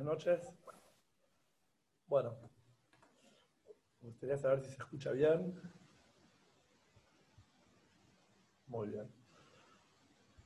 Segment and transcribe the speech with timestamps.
[0.00, 0.54] Buenas noches.
[2.06, 2.34] Bueno,
[4.00, 5.60] me gustaría saber si se escucha bien.
[8.68, 9.12] Muy bien.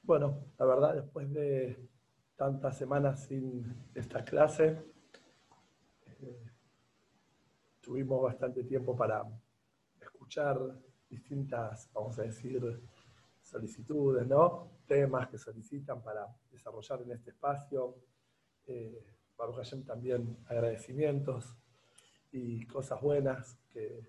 [0.03, 1.89] Bueno, la verdad, después de
[2.35, 4.77] tantas semanas sin esta clase,
[6.21, 6.51] eh,
[7.81, 9.23] tuvimos bastante tiempo para
[10.01, 10.59] escuchar
[11.09, 12.83] distintas, vamos a decir,
[13.41, 14.69] solicitudes, ¿no?
[14.85, 17.95] Temas que solicitan para desarrollar en este espacio.
[18.67, 21.57] Eh, Baruch Hashem también agradecimientos
[22.33, 24.09] y cosas buenas que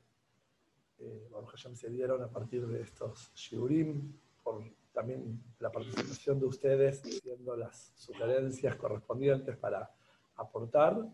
[0.99, 6.45] eh, Baruch Hashem se dieron a partir de estos shiurim, por también la participación de
[6.45, 9.91] ustedes, haciendo las sugerencias correspondientes para
[10.35, 11.05] aportar.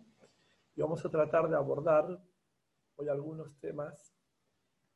[0.76, 2.22] Y vamos a tratar de abordar
[2.96, 4.14] hoy algunos temas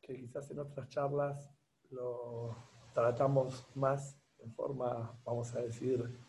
[0.02, 1.50] que quizás en otras charlas
[1.90, 2.56] lo
[2.94, 6.20] tratamos más en forma, vamos a decir,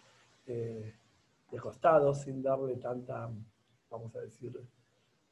[0.47, 0.95] eh,
[1.51, 3.31] de costado, sin darle tanta,
[3.91, 4.61] vamos a decir,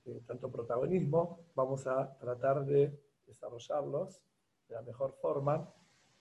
[0.06, 1.40] eh, tanto protagonismo.
[1.54, 4.20] Vamos a tratar de desarrollarlos
[4.68, 5.68] de la mejor forma.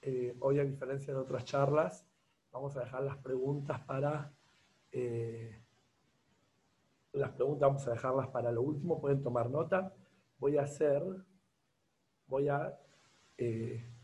[0.02, 2.06] Eh, hoy, a diferencia de otras charlas,
[2.52, 4.32] vamos a dejar las preguntas para...
[4.92, 5.60] Eh,
[7.14, 9.94] las preguntas vamos a dejarlas para lo último, pueden tomar nota.
[10.40, 11.04] Voy a hacer,
[12.28, 12.76] voy a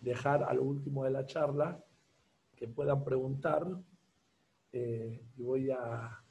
[0.01, 1.81] dejar a lo último de la charla
[2.55, 3.65] que puedan preguntar
[4.71, 6.23] eh, y voy a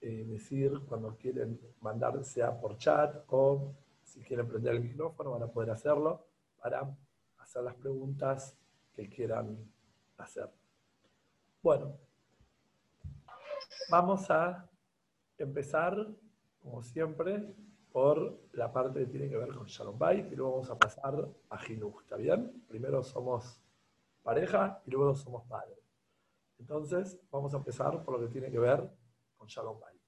[0.00, 5.42] eh, decir cuando quieren mandar, sea por chat o si quieren prender el micrófono, van
[5.42, 6.26] a poder hacerlo
[6.60, 6.96] para
[7.38, 8.56] hacer las preguntas
[8.94, 9.58] que quieran
[10.16, 10.50] hacer.
[11.62, 11.98] Bueno,
[13.90, 14.68] vamos a
[15.36, 16.06] empezar,
[16.62, 17.54] como siempre,
[17.92, 21.28] por la parte que tiene que ver con Shalom Bay y luego vamos a pasar
[21.50, 22.64] a Jinuj, ¿está bien?
[22.68, 23.60] Primero somos
[24.22, 25.87] pareja y luego somos padres.
[26.58, 28.90] Entonces, vamos a empezar por lo que tiene que ver
[29.36, 29.98] con Shalom Bay.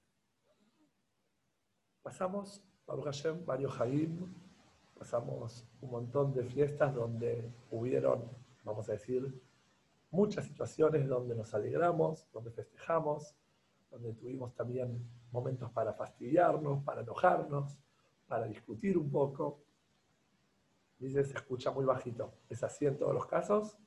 [2.03, 4.35] Pasamos, Baruch Hashem, varios Haim,
[4.99, 8.29] pasamos un montón de fiestas donde hubieron,
[8.65, 9.41] vamos a decir,
[10.11, 13.37] muchas situaciones donde nos alegramos, donde festejamos,
[13.91, 17.79] donde tuvimos también momentos para fastidiarnos, para enojarnos,
[18.27, 19.63] para discutir un poco.
[20.99, 22.35] Dice, se escucha muy bajito.
[22.49, 23.79] ¿Es así en todos los casos?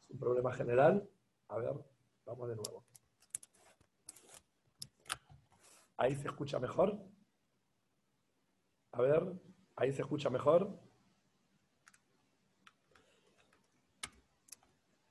[0.00, 1.08] ¿Es un problema general?
[1.48, 1.74] A ver,
[2.24, 2.84] vamos de nuevo.
[5.96, 6.98] Ahí se escucha mejor.
[8.92, 9.32] A ver,
[9.76, 10.78] ahí se escucha mejor.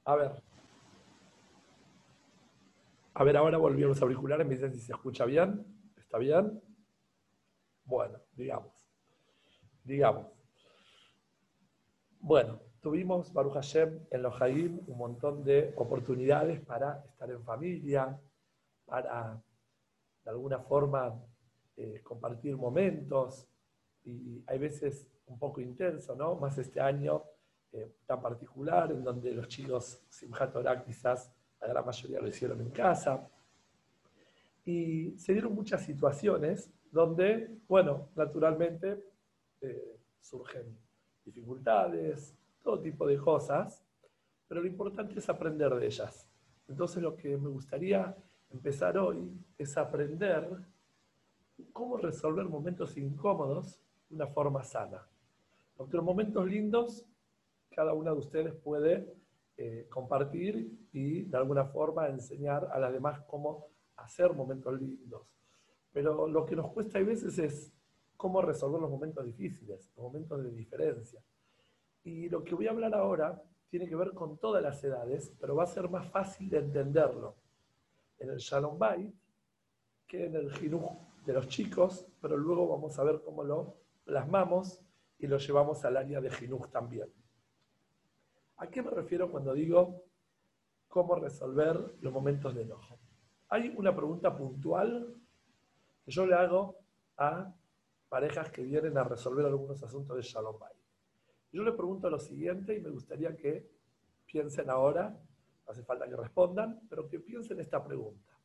[0.06, 0.44] A ver.
[3.14, 5.66] A ver, ahora volví a los auriculares, me dicen si se escucha bien.
[5.98, 6.62] ¿Está bien?
[7.84, 8.74] Bueno, digamos.
[9.84, 10.28] Digamos.
[12.20, 18.18] Bueno, tuvimos, Baruch Hashem, en los Haim un montón de oportunidades para estar en familia,
[18.86, 19.44] para
[20.24, 21.14] de alguna forma
[21.76, 23.46] eh, compartir momentos,
[24.06, 26.36] y hay veces un poco intenso, ¿no?
[26.36, 27.24] Más este año
[27.74, 32.62] eh, tan particular, en donde los chicos Simchat Torah quizás la gran mayoría lo hicieron
[32.62, 33.30] en casa.
[34.64, 39.04] Y se dieron muchas situaciones donde, bueno, naturalmente
[39.60, 40.74] eh, surgen
[41.26, 42.37] dificultades,
[42.68, 43.82] todo tipo de cosas,
[44.46, 46.28] pero lo importante es aprender de ellas.
[46.68, 48.14] Entonces lo que me gustaría
[48.50, 50.50] empezar hoy es aprender
[51.72, 53.80] cómo resolver momentos incómodos
[54.10, 55.02] de una forma sana.
[55.78, 57.06] Porque los momentos lindos,
[57.74, 59.16] cada una de ustedes puede
[59.56, 65.26] eh, compartir y de alguna forma enseñar a las demás cómo hacer momentos lindos.
[65.94, 67.74] Pero lo que nos cuesta a veces es
[68.18, 71.22] cómo resolver los momentos difíciles, los momentos de diferencia.
[72.08, 75.58] Y lo que voy a hablar ahora tiene que ver con todas las edades, pero
[75.58, 77.36] va a ser más fácil de entenderlo
[78.18, 79.14] en el Shalom Bay
[80.08, 80.90] que en el Jinuj
[81.26, 83.76] de los chicos, pero luego vamos a ver cómo lo
[84.06, 84.82] plasmamos
[85.20, 87.12] y lo llevamos al área de Jinuj también.
[88.56, 90.06] ¿A qué me refiero cuando digo
[90.88, 92.98] cómo resolver los momentos de enojo?
[93.50, 95.14] Hay una pregunta puntual
[96.06, 96.78] que yo le hago
[97.18, 97.54] a
[98.08, 100.78] parejas que vienen a resolver algunos asuntos de Shalom Bay.
[101.52, 103.70] Yo le pregunto lo siguiente y me gustaría que
[104.26, 105.18] piensen ahora,
[105.68, 108.38] hace falta que respondan, pero que piensen esta pregunta.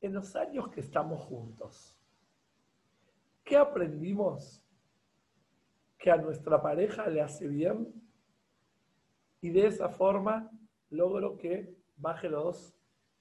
[0.00, 1.98] En los años que estamos juntos,
[3.44, 4.62] ¿qué aprendimos
[5.98, 7.92] que a nuestra pareja le hace bien?
[9.40, 10.50] Y de esa forma
[10.90, 12.74] logro que baje los,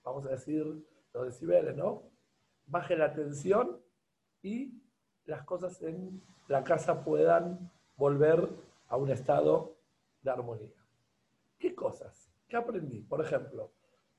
[0.04, 0.66] vamos a decir,
[1.14, 2.04] los decibeles, ¿no?
[2.66, 3.80] Baje la tensión
[4.42, 4.74] y
[5.26, 7.72] las cosas en la casa puedan
[8.04, 8.50] volver
[8.90, 9.78] a un estado
[10.22, 10.84] de armonía.
[11.58, 12.30] ¿Qué cosas?
[12.50, 13.00] ¿Qué aprendí?
[13.00, 13.72] Por ejemplo,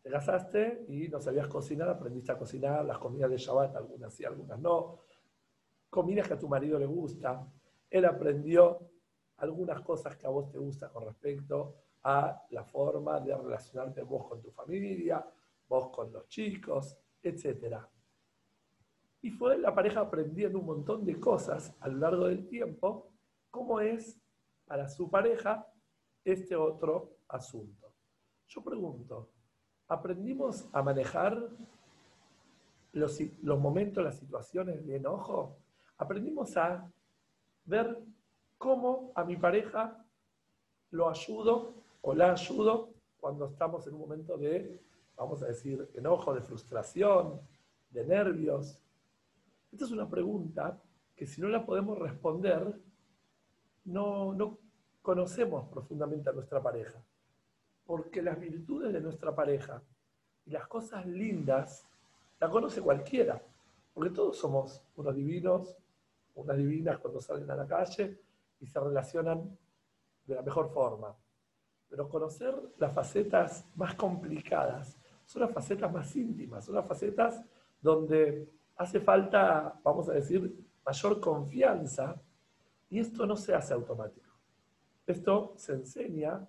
[0.02, 4.24] te casaste y no sabías cocinar, aprendiste a cocinar las comidas de Shabbat, algunas sí,
[4.24, 5.00] algunas no.
[5.90, 7.46] Comidas que a tu marido le gusta.
[7.90, 8.80] Él aprendió
[9.36, 14.26] algunas cosas que a vos te gustan con respecto a la forma de relacionarte vos
[14.26, 15.22] con tu familia,
[15.68, 17.76] vos con los chicos, etc.
[19.20, 23.10] Y fue la pareja aprendiendo un montón de cosas a lo largo del tiempo,
[23.54, 24.20] cómo es
[24.66, 25.64] para su pareja
[26.24, 27.92] este otro asunto.
[28.48, 29.30] Yo pregunto,
[29.86, 31.50] ¿aprendimos a manejar
[32.90, 35.56] los, momentos, las situaciones de enojo?
[35.98, 36.90] ¿Aprendimos a
[37.64, 37.96] ver
[38.58, 40.04] cómo a mi pareja
[40.90, 42.90] lo ayudo o la ayudo
[43.20, 44.82] cuando estamos en un momento de,
[45.16, 47.40] vamos a decir, enojo, de frustración,
[47.90, 48.80] de nervios.
[49.70, 50.82] Esta es una pregunta
[51.14, 52.82] que si no la podemos responder,
[53.84, 54.58] no, no
[55.02, 57.02] conocemos profundamente a nuestra pareja.
[57.84, 59.82] Porque las virtudes de nuestra pareja
[60.46, 61.86] y las cosas lindas
[62.40, 63.42] la conoce cualquiera.
[63.92, 65.76] Porque todos somos unos divinos,
[66.34, 68.18] unas divinas cuando salen a la calle
[68.60, 69.56] y se relacionan
[70.26, 71.14] de la mejor forma.
[71.88, 74.96] Pero conocer las facetas más complicadas
[75.26, 77.44] son las facetas más íntimas, son las facetas
[77.80, 82.20] donde hace falta, vamos a decir, mayor confianza
[82.90, 84.30] y esto no se hace automático.
[85.06, 86.46] Esto se enseña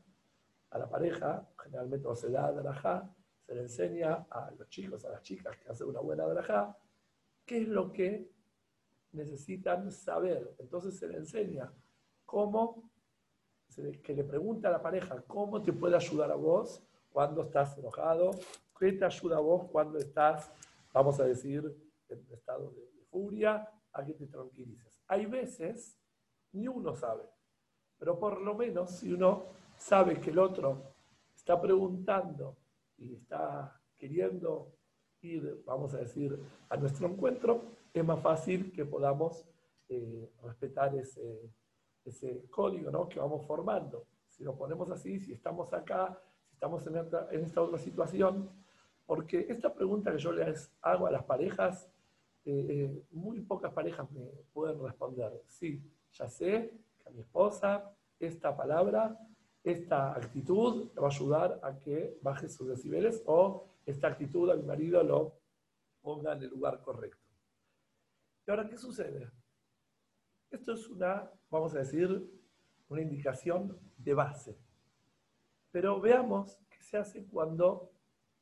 [0.70, 3.14] a la pareja, generalmente no se da drajá,
[3.46, 6.78] se le enseña a los chicos, a las chicas que hacen una buena drajá,
[7.46, 8.32] qué es lo que
[9.12, 10.56] necesitan saber.
[10.60, 11.72] Entonces se le enseña
[12.26, 12.90] cómo
[14.04, 18.32] que le pregunta a la pareja cómo te puede ayudar a vos cuando estás enojado,
[18.78, 20.52] qué te ayuda a vos cuando estás,
[20.94, 21.64] vamos a decir,
[22.10, 25.02] en estado de, furia, a que te tranquilices.
[25.08, 25.98] Hay veces,
[26.56, 27.24] ni uno sabe,
[27.98, 29.44] pero por lo menos si uno
[29.78, 30.94] sabe que el otro
[31.36, 32.56] está preguntando
[32.98, 34.72] y está queriendo
[35.22, 37.64] ir, vamos a decir, a nuestro encuentro,
[37.94, 39.46] es más fácil que podamos
[39.90, 41.52] eh, respetar ese,
[42.04, 43.08] ese código ¿no?
[43.08, 44.06] que vamos formando.
[44.28, 48.50] Si lo ponemos así, si estamos acá, si estamos en esta, en esta otra situación,
[49.06, 51.90] porque esta pregunta que yo les hago a las parejas,
[52.44, 55.42] eh, eh, muy pocas parejas me pueden responder.
[55.48, 55.82] Sí,
[56.18, 59.18] ya sé que a mi esposa esta palabra,
[59.64, 64.56] esta actitud le va a ayudar a que baje sus decibeles o esta actitud a
[64.56, 65.38] mi marido lo
[66.02, 67.24] ponga en el lugar correcto.
[68.48, 69.30] ¿Y ahora qué sucede?
[70.50, 72.32] Esto es una, vamos a decir,
[72.88, 74.58] una indicación de base.
[75.72, 77.92] Pero veamos qué se hace cuando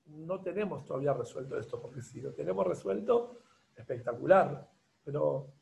[0.05, 3.39] no tenemos todavía resuelto esto, porque si lo tenemos resuelto,
[3.75, 4.69] espectacular,
[5.03, 5.53] pero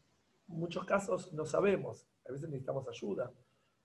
[0.52, 3.32] en muchos casos no sabemos, a veces necesitamos ayuda,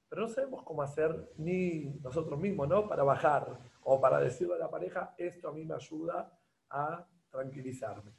[0.08, 2.88] pero no sabemos cómo hacer ni nosotros mismos, ¿no?
[2.88, 6.32] Para bajar o para decirle a la pareja, esto a mí me ayuda
[6.70, 8.12] a tranquilizarme.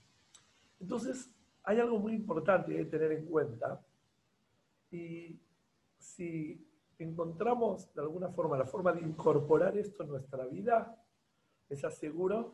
[0.80, 1.34] Entonces,
[1.64, 3.86] hay algo muy importante que tener en cuenta,
[4.92, 5.40] y
[5.98, 6.66] si
[6.98, 11.04] encontramos de alguna forma la forma de incorporar esto en nuestra vida,
[11.70, 12.54] les aseguro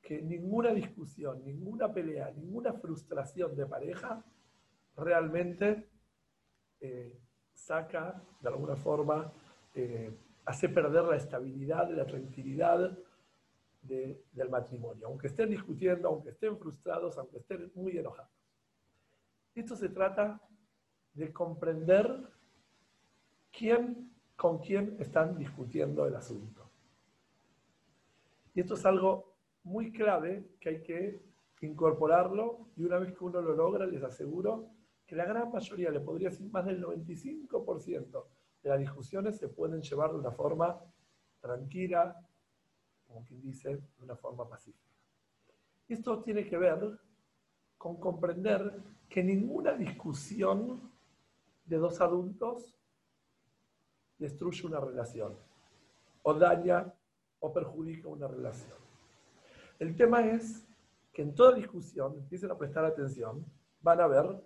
[0.00, 4.24] que ninguna discusión, ninguna pelea, ninguna frustración de pareja
[4.96, 5.88] realmente
[6.80, 7.18] eh,
[7.52, 9.32] saca de alguna forma,
[9.74, 10.12] eh,
[10.44, 12.98] hace perder la estabilidad, la tranquilidad
[13.82, 18.32] del matrimonio, aunque estén discutiendo, aunque estén frustrados, aunque estén muy enojados.
[19.54, 20.40] Esto se trata
[21.12, 22.28] de comprender
[23.52, 26.68] quién con quién están discutiendo el asunto.
[28.54, 31.22] Y esto es algo muy clave que hay que
[31.60, 34.70] incorporarlo y una vez que uno lo logra, les aseguro
[35.06, 38.24] que la gran mayoría, le podría decir más del 95%
[38.62, 40.80] de las discusiones se pueden llevar de una forma
[41.40, 42.18] tranquila,
[43.06, 44.96] como quien dice, de una forma pacífica.
[45.86, 46.98] Esto tiene que ver
[47.76, 50.90] con comprender que ninguna discusión
[51.66, 52.74] de dos adultos
[54.16, 55.36] destruye una relación,
[56.22, 56.90] o daña
[57.40, 58.78] o perjudica una relación.
[59.78, 60.66] El tema es
[61.12, 63.44] que en toda discusión, empiecen a prestar atención,
[63.82, 64.42] van a ver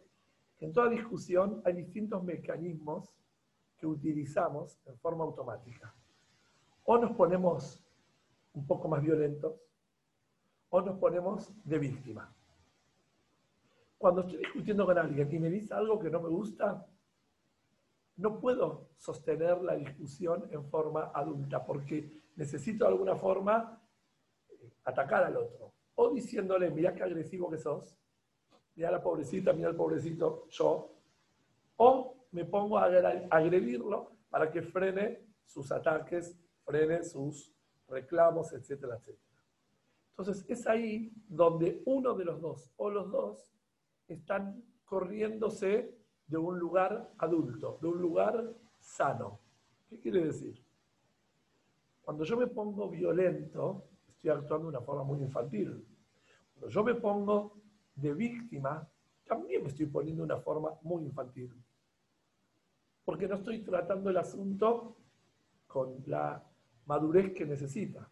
[0.60, 3.12] en toda discusión hay distintos mecanismos
[3.76, 5.94] que utilizamos en forma automática.
[6.84, 7.84] O nos ponemos
[8.54, 9.54] un poco más violentos,
[10.70, 12.34] o nos ponemos de víctima.
[13.96, 16.86] Cuando estoy discutiendo con alguien y me dice algo que no me gusta,
[18.16, 23.80] no puedo sostener la discusión en forma adulta porque necesito de alguna forma
[24.48, 25.72] eh, atacar al otro.
[25.94, 27.97] O diciéndole, mira qué agresivo que sos,
[28.78, 30.94] mira la pobrecita, mira el pobrecito, yo.
[31.78, 37.52] O me pongo a agredirlo para que frene sus ataques, frene sus
[37.88, 39.42] reclamos, etcétera, etcétera.
[40.10, 43.52] Entonces es ahí donde uno de los dos o los dos
[44.06, 49.40] están corriéndose de un lugar adulto, de un lugar sano.
[49.88, 50.62] ¿Qué quiere decir?
[52.02, 55.84] Cuando yo me pongo violento, estoy actuando de una forma muy infantil.
[56.52, 57.57] Cuando yo me pongo
[58.00, 58.88] de víctima,
[59.26, 61.52] también me estoy poniendo una forma muy infantil.
[63.04, 64.96] Porque no estoy tratando el asunto
[65.66, 66.42] con la
[66.86, 68.08] madurez que necesita.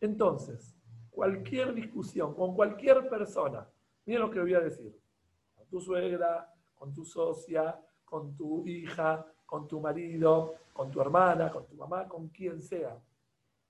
[0.00, 0.76] Entonces,
[1.10, 3.68] cualquier discusión con cualquier persona,
[4.06, 4.98] miren lo que voy a decir,
[5.54, 11.50] con tu suegra, con tu socia, con tu hija, con tu marido, con tu hermana,
[11.50, 12.98] con tu mamá, con quien sea.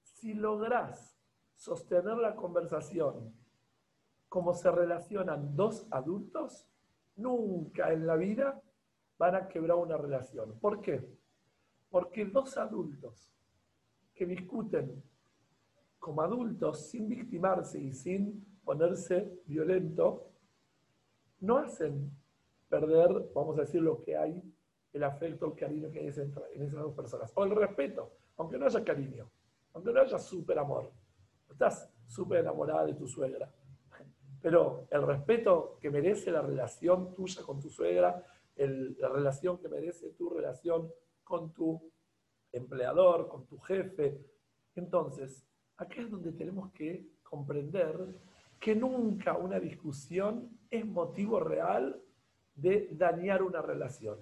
[0.03, 1.19] Si logras
[1.55, 3.33] sostener la conversación
[4.29, 6.69] como se relacionan dos adultos,
[7.17, 8.63] nunca en la vida
[9.19, 10.59] van a quebrar una relación.
[10.61, 11.09] ¿Por qué?
[11.91, 13.33] Porque dos adultos
[14.15, 15.03] que discuten
[15.99, 20.31] como adultos sin victimarse y sin ponerse violento,
[21.41, 22.11] no hacen
[22.69, 24.43] perder, vamos a decir, lo que hay,
[24.93, 27.33] el afecto, el cariño que hay en esas dos personas.
[27.35, 29.31] O el respeto, aunque no haya cariño,
[29.73, 30.91] aunque no haya súper amor.
[31.51, 33.53] Estás súper enamorada de tu suegra.
[34.41, 38.25] Pero el respeto que merece la relación tuya con tu suegra,
[38.57, 40.91] la relación que merece tu relación
[41.25, 41.91] con tu
[42.53, 44.21] empleador, con tu jefe.
[44.75, 45.45] Entonces,
[45.77, 48.15] acá es donde tenemos que comprender
[48.59, 52.01] que nunca una discusión es motivo real
[52.55, 54.19] de dañar una relación.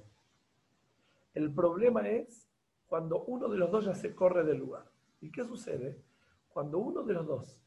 [1.33, 2.49] El problema es
[2.87, 4.91] cuando uno de los dos ya se corre del lugar.
[5.21, 6.03] ¿Y qué sucede?
[6.49, 7.61] Cuando uno de los dos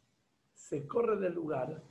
[0.54, 1.82] se corre del lugar,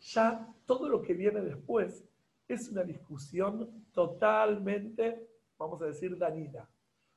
[0.00, 2.04] ya todo lo que viene después
[2.46, 5.28] es una discusión totalmente,
[5.58, 6.68] vamos a decir, dañina.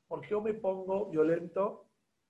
[0.08, 1.86] Porque o me pongo violento,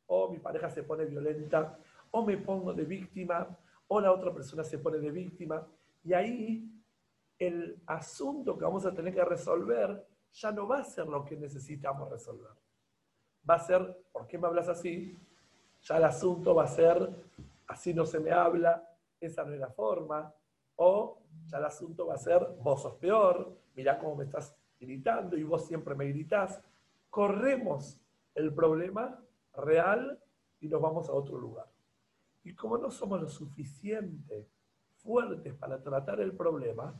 [0.07, 1.77] o mi pareja se pone violenta,
[2.11, 5.65] o me pongo de víctima, o la otra persona se pone de víctima.
[6.03, 6.69] Y ahí
[7.39, 11.35] el asunto que vamos a tener que resolver ya no va a ser lo que
[11.35, 12.51] necesitamos resolver.
[13.49, 15.17] Va a ser, ¿por qué me hablas así?
[15.81, 17.09] Ya el asunto va a ser,
[17.67, 18.87] así no se me habla,
[19.19, 20.33] esa no es la forma.
[20.83, 25.37] O ya el asunto va a ser, vos sos peor, mirá cómo me estás gritando
[25.37, 26.59] y vos siempre me gritás.
[27.07, 28.01] Corremos
[28.33, 29.23] el problema
[29.53, 30.19] real
[30.59, 31.67] y nos vamos a otro lugar.
[32.43, 34.49] Y como no somos lo suficiente
[34.95, 36.99] fuertes para tratar el problema,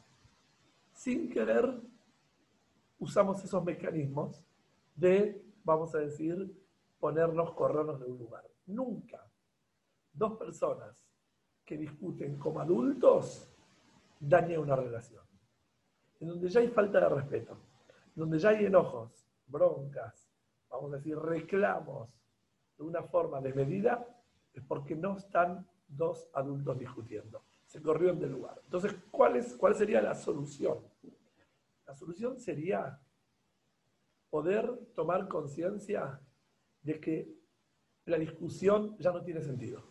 [0.94, 1.82] sin querer,
[3.00, 4.46] usamos esos mecanismos
[4.96, 6.56] de, vamos a decir,
[7.00, 8.48] ponernos, corrernos de un lugar.
[8.68, 9.28] Nunca
[10.14, 11.04] dos personas
[11.66, 13.51] que discuten como adultos
[14.22, 15.24] dañan una relación.
[16.20, 17.58] En donde ya hay falta de respeto,
[18.16, 20.32] donde ya hay enojos, broncas,
[20.70, 22.10] vamos a decir, reclamos
[22.78, 24.08] de una forma desmedida,
[24.54, 28.60] es porque no están dos adultos discutiendo se corrió del lugar.
[28.66, 30.80] Entonces, ¿cuál, ¿cuál sería la solución?
[31.88, 33.00] La solución sería
[34.30, 36.20] poder tomar conciencia
[36.82, 37.34] de que
[38.08, 39.82] la discusión ya no tiene sentido.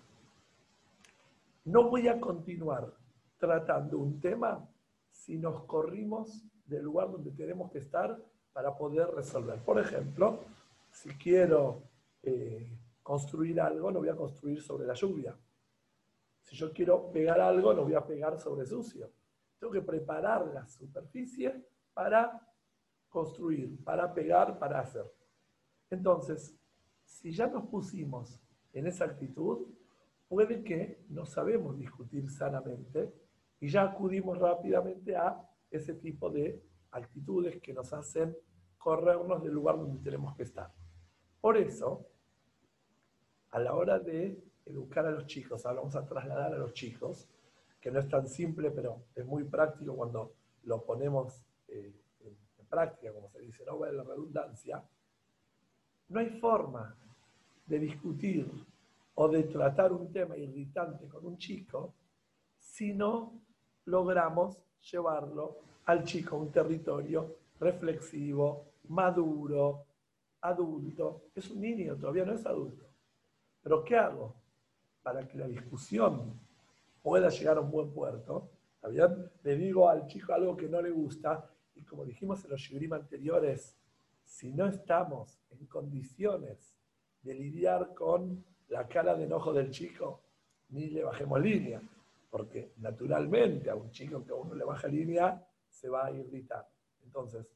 [1.65, 2.93] No voy a continuar
[3.41, 4.69] tratando un tema
[5.11, 8.17] si nos corrimos del lugar donde tenemos que estar
[8.53, 9.59] para poder resolver.
[9.61, 10.41] Por ejemplo,
[10.93, 11.83] si quiero
[12.23, 12.69] eh,
[13.03, 15.37] construir algo, no voy a construir sobre la lluvia.
[16.43, 19.11] Si yo quiero pegar algo, no voy a pegar sobre sucio.
[19.59, 22.41] Tengo que preparar la superficie para
[23.09, 25.05] construir, para pegar, para hacer.
[25.91, 26.55] Entonces,
[27.05, 28.41] si ya nos pusimos
[28.73, 29.67] en esa actitud,
[30.29, 33.13] puede que no sabemos discutir sanamente
[33.61, 38.37] y ya acudimos rápidamente a ese tipo de actitudes que nos hacen
[38.79, 40.73] corrernos del lugar donde tenemos que estar.
[41.41, 42.07] Por eso,
[43.51, 47.29] a la hora de educar a los chicos, ahora vamos a trasladar a los chicos,
[47.81, 53.13] que no es tan simple, pero es muy práctico cuando lo ponemos eh, en, práctica,
[53.13, 54.83] como se dice, no vale la redundancia,
[56.09, 56.97] no hay forma
[57.67, 58.49] de discutir
[59.15, 61.95] o de tratar un tema irritante con un chico
[62.59, 63.41] si no
[63.87, 64.59] logramos
[64.91, 69.85] llevarlo al chico a un territorio reflexivo, maduro,
[70.41, 72.87] adulto, es un niño, todavía no es adulto.
[73.63, 74.35] Pero ¿qué hago?
[75.03, 76.39] Para que la discusión
[77.03, 78.51] pueda llegar a un buen puerto,
[79.43, 82.95] Le digo al chico algo que no le gusta, y como dijimos en los shibrim
[82.95, 83.77] anteriores,
[84.25, 86.75] si no estamos en condiciones
[87.23, 90.23] de lidiar con la cara de enojo del chico,
[90.71, 91.83] ni le bajemos línea,
[92.31, 96.67] porque naturalmente a un chico que a uno le baja línea se va a irritar.
[97.03, 97.47] Entonces,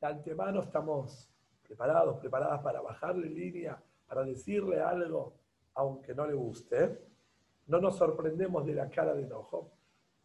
[0.00, 1.30] de antemano estamos
[1.62, 5.34] preparados, preparadas para bajarle línea, para decirle algo,
[5.74, 7.06] aunque no le guste.
[7.66, 9.72] No nos sorprendemos de la cara de enojo,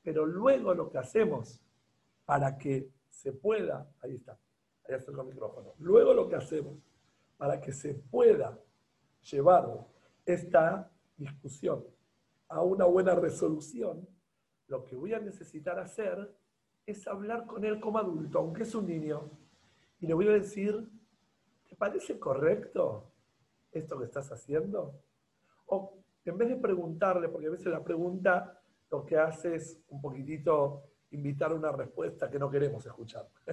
[0.04, 1.62] pero luego lo que hacemos
[2.26, 4.38] para que se pueda, ahí está,
[4.88, 6.78] ahí está el micrófono, luego lo que hacemos
[7.38, 8.60] para que se pueda
[9.22, 9.88] llevar
[10.26, 11.86] esta discusión
[12.50, 14.08] a una buena resolución,
[14.68, 16.36] lo que voy a necesitar hacer
[16.86, 19.30] es hablar con él como adulto, aunque es un niño,
[20.00, 20.90] y le voy a decir,
[21.68, 23.12] ¿te parece correcto
[23.72, 25.00] esto que estás haciendo?
[25.68, 25.94] O
[26.26, 30.84] en vez de preguntarle, porque a veces la pregunta lo que hace es un poquitito
[31.12, 33.28] invitar una respuesta que no queremos escuchar.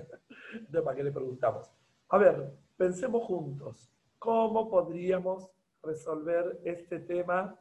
[0.52, 1.70] Entonces, ¿para qué le preguntamos?
[2.08, 5.50] A ver, pensemos juntos, ¿cómo podríamos
[5.82, 7.58] resolver este tema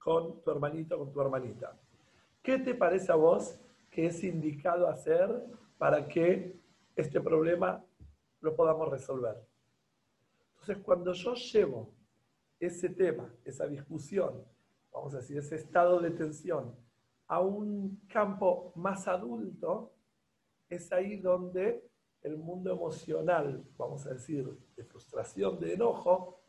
[0.00, 1.78] con tu hermanito, con tu hermanita?
[2.42, 5.28] ¿Qué te parece a vos que es indicado hacer
[5.78, 6.58] para que
[6.96, 7.84] este problema
[8.40, 9.36] lo podamos resolver?
[10.52, 11.90] Entonces, cuando yo llevo
[12.58, 14.42] ese tema, esa discusión,
[14.90, 16.74] vamos a decir, ese estado de tensión,
[17.26, 19.92] a un campo más adulto,
[20.68, 21.88] es ahí donde
[22.22, 26.40] el mundo emocional, vamos a decir, de frustración, de enojo,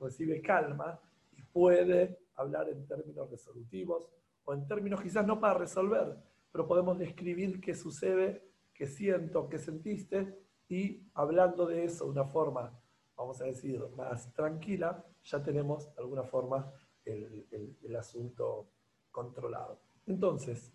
[0.00, 1.00] recibe calma
[1.36, 4.08] y puede hablar en términos resolutivos
[4.44, 6.16] o en términos quizás no para resolver,
[6.50, 8.42] pero podemos describir qué sucede,
[8.72, 12.78] qué siento, qué sentiste y hablando de eso de una forma
[13.18, 16.72] vamos a decir, más tranquila, ya tenemos de alguna forma
[17.04, 18.68] el, asunto
[19.10, 19.80] controlado.
[20.06, 20.72] Entonces,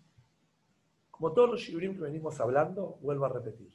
[1.10, 3.72] como todos los shiurim que venimos hablando, vuelvo a repetir,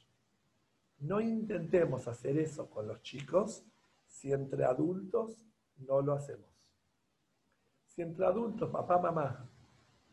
[1.00, 3.64] no intentemos hacer eso con los chicos
[4.06, 5.44] si entre adultos
[5.78, 6.49] no lo hacemos.
[8.00, 9.46] Entre adultos, papá, mamá,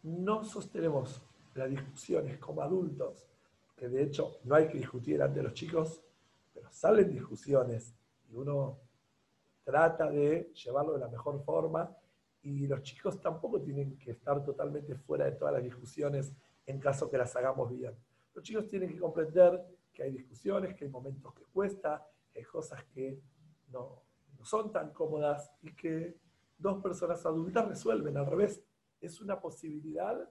[0.04, 1.22] no sostenemos
[1.56, 3.26] las discusiones como adultos,
[3.78, 6.02] que de hecho no hay que discutir ante los chicos,
[6.54, 7.96] pero salen discusiones
[8.30, 8.78] y uno
[9.64, 11.96] trata de llevarlo de la mejor forma
[12.42, 16.34] y los chicos tampoco tienen que estar totalmente fuera de todas las discusiones
[16.66, 17.96] en caso que las hagamos bien.
[18.34, 22.46] Los chicos tienen que comprender que hay discusiones, que hay momentos que cuesta, que hay
[22.46, 23.18] cosas que
[23.72, 24.04] no
[24.44, 26.27] son tan cómodas y que
[26.58, 28.18] dos personas adultas resuelven.
[28.18, 28.62] Al revés,
[29.00, 30.30] es una posibilidad,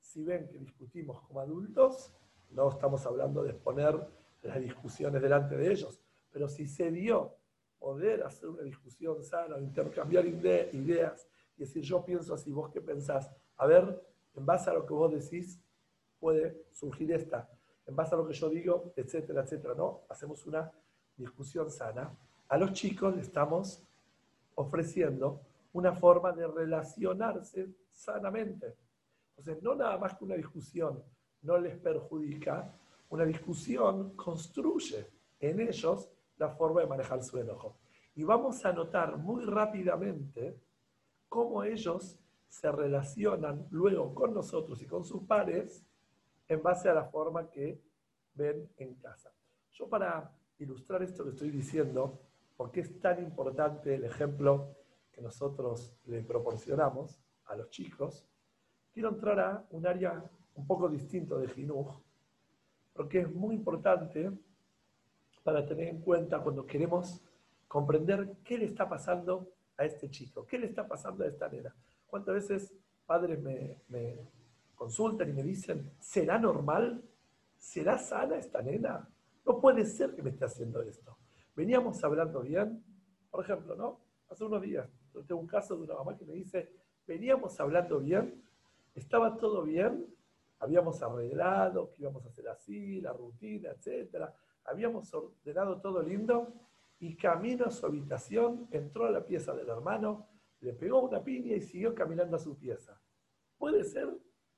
[0.00, 2.12] si ven que discutimos como adultos,
[2.50, 4.06] no estamos hablando de exponer
[4.42, 7.34] las discusiones delante de ellos, pero si se dio
[7.78, 13.30] poder hacer una discusión sana, intercambiar ideas y decir yo pienso así, vos qué pensás,
[13.56, 14.02] a ver,
[14.34, 15.60] en base a lo que vos decís,
[16.18, 17.48] puede surgir esta,
[17.86, 20.02] en base a lo que yo digo, etcétera, etcétera, ¿no?
[20.08, 20.70] Hacemos una
[21.16, 22.16] discusión sana.
[22.48, 23.82] A los chicos le estamos
[24.54, 25.40] ofreciendo
[25.72, 28.76] una forma de relacionarse sanamente.
[29.36, 31.02] Entonces, no nada más que una discusión
[31.42, 32.72] no les perjudica,
[33.10, 35.06] una discusión construye
[35.40, 37.78] en ellos la forma de manejar su enojo.
[38.14, 40.60] Y vamos a notar muy rápidamente
[41.28, 45.82] cómo ellos se relacionan luego con nosotros y con sus pares
[46.48, 47.80] en base a la forma que
[48.34, 49.32] ven en casa.
[49.72, 52.20] Yo para ilustrar esto que estoy diciendo,
[52.56, 54.76] porque es tan importante el ejemplo
[55.12, 58.26] que nosotros le proporcionamos a los chicos,
[58.92, 60.22] quiero entrar a un área
[60.54, 62.00] un poco distinto de Jinuj,
[62.92, 64.30] porque es muy importante
[65.42, 67.20] para tener en cuenta cuando queremos
[67.68, 71.74] comprender qué le está pasando a este chico, qué le está pasando a esta nena.
[72.06, 72.74] ¿Cuántas veces
[73.06, 74.30] padres me, me
[74.74, 77.02] consultan y me dicen, ¿será normal?
[77.56, 79.08] ¿Será sana esta nena?
[79.46, 81.16] No puede ser que me esté haciendo esto.
[81.56, 82.84] Veníamos hablando bien,
[83.30, 84.00] por ejemplo, ¿no?
[84.28, 84.88] Hace unos días,
[85.26, 86.70] tengo un caso de una mamá que me dice,
[87.06, 88.42] veníamos hablando bien,
[88.94, 90.06] estaba todo bien,
[90.58, 96.52] habíamos arreglado que íbamos a hacer así, la rutina, etcétera habíamos ordenado todo lindo
[97.00, 100.28] y camino a su habitación, entró a la pieza del hermano,
[100.60, 103.00] le pegó una piña y siguió caminando a su pieza.
[103.58, 104.08] ¿Puede ser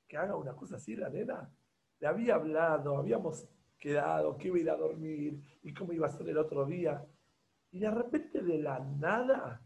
[0.07, 1.51] que haga una cosa así la nena?
[1.99, 6.11] Le había hablado, habíamos quedado, que iba a ir a dormir y cómo iba a
[6.11, 7.03] ser el otro día.
[7.71, 9.61] Y de repente de la nada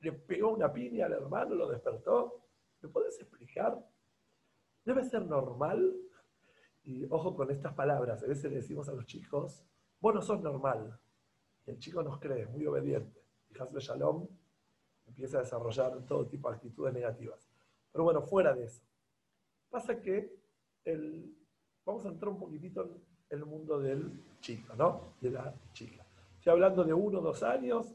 [0.00, 2.42] le pegó una piña al hermano, lo despertó.
[2.80, 3.78] ¿Me puedes explicar?
[4.84, 5.94] ¿Debe ser normal?
[6.82, 9.64] Y ojo con estas palabras, a veces le decimos a los chicos,
[10.00, 10.98] vos no sos normal.
[11.66, 13.22] Y el chico nos cree, muy obediente.
[13.50, 14.26] Y Hasbe Shalom
[15.06, 17.50] empieza a desarrollar todo tipo de actitudes negativas.
[17.92, 18.82] Pero bueno, fuera de eso.
[19.68, 20.34] Pasa que
[20.84, 21.36] el,
[21.84, 22.82] vamos a entrar un poquitito
[23.28, 25.14] en el mundo del chico, ¿no?
[25.20, 26.06] De la chica.
[26.38, 27.94] Estoy hablando de uno, dos años,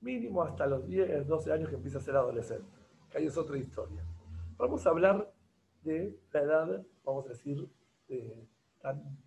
[0.00, 2.68] mínimo hasta los 10, 12 años que empieza a ser adolescente.
[3.10, 4.04] Que ahí es otra historia.
[4.56, 5.32] Vamos a hablar
[5.82, 7.68] de la edad, vamos a decir,
[8.80, 9.18] tan,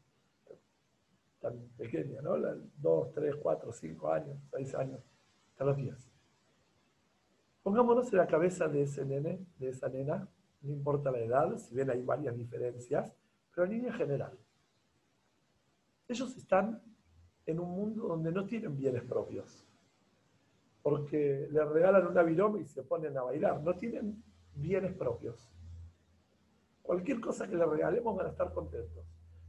[1.39, 2.35] tan pequeña, ¿no?
[2.77, 5.01] 2, 3, 4, 5 años, 6 años,
[5.51, 6.11] hasta los 10.
[7.63, 10.27] Pongámonos en la cabeza de ese nene, de esa nena,
[10.61, 13.15] no importa la edad, si bien hay varias diferencias,
[13.53, 14.37] pero en línea general.
[16.07, 16.81] Ellos están
[17.45, 19.65] en un mundo donde no tienen bienes propios,
[20.83, 24.21] porque les regalan una viroma y se ponen a bailar, no tienen
[24.53, 25.49] bienes propios.
[26.81, 29.05] Cualquier cosa que le regalemos van a estar contentos.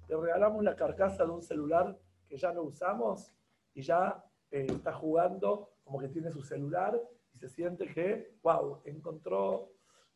[0.08, 3.34] Le regalamos la carcasa de un celular que ya no usamos
[3.74, 8.82] y ya eh, está jugando como que tiene su celular y se siente que, wow,
[8.84, 9.72] encontró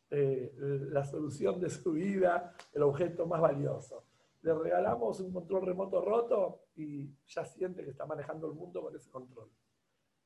[0.09, 4.05] eh, la solución de su vida, el objeto más valioso.
[4.41, 8.95] Le regalamos un control remoto roto y ya siente que está manejando el mundo con
[8.95, 9.49] ese control.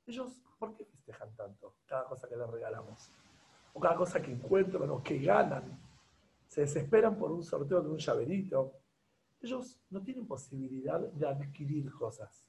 [0.05, 3.09] Ellos, ¿por qué festejan tanto cada cosa que les regalamos?
[3.73, 5.79] O cada cosa que encuentran o que ganan.
[6.47, 8.73] Se desesperan por un sorteo de un llaverito.
[9.41, 12.45] Ellos no tienen posibilidad de adquirir cosas.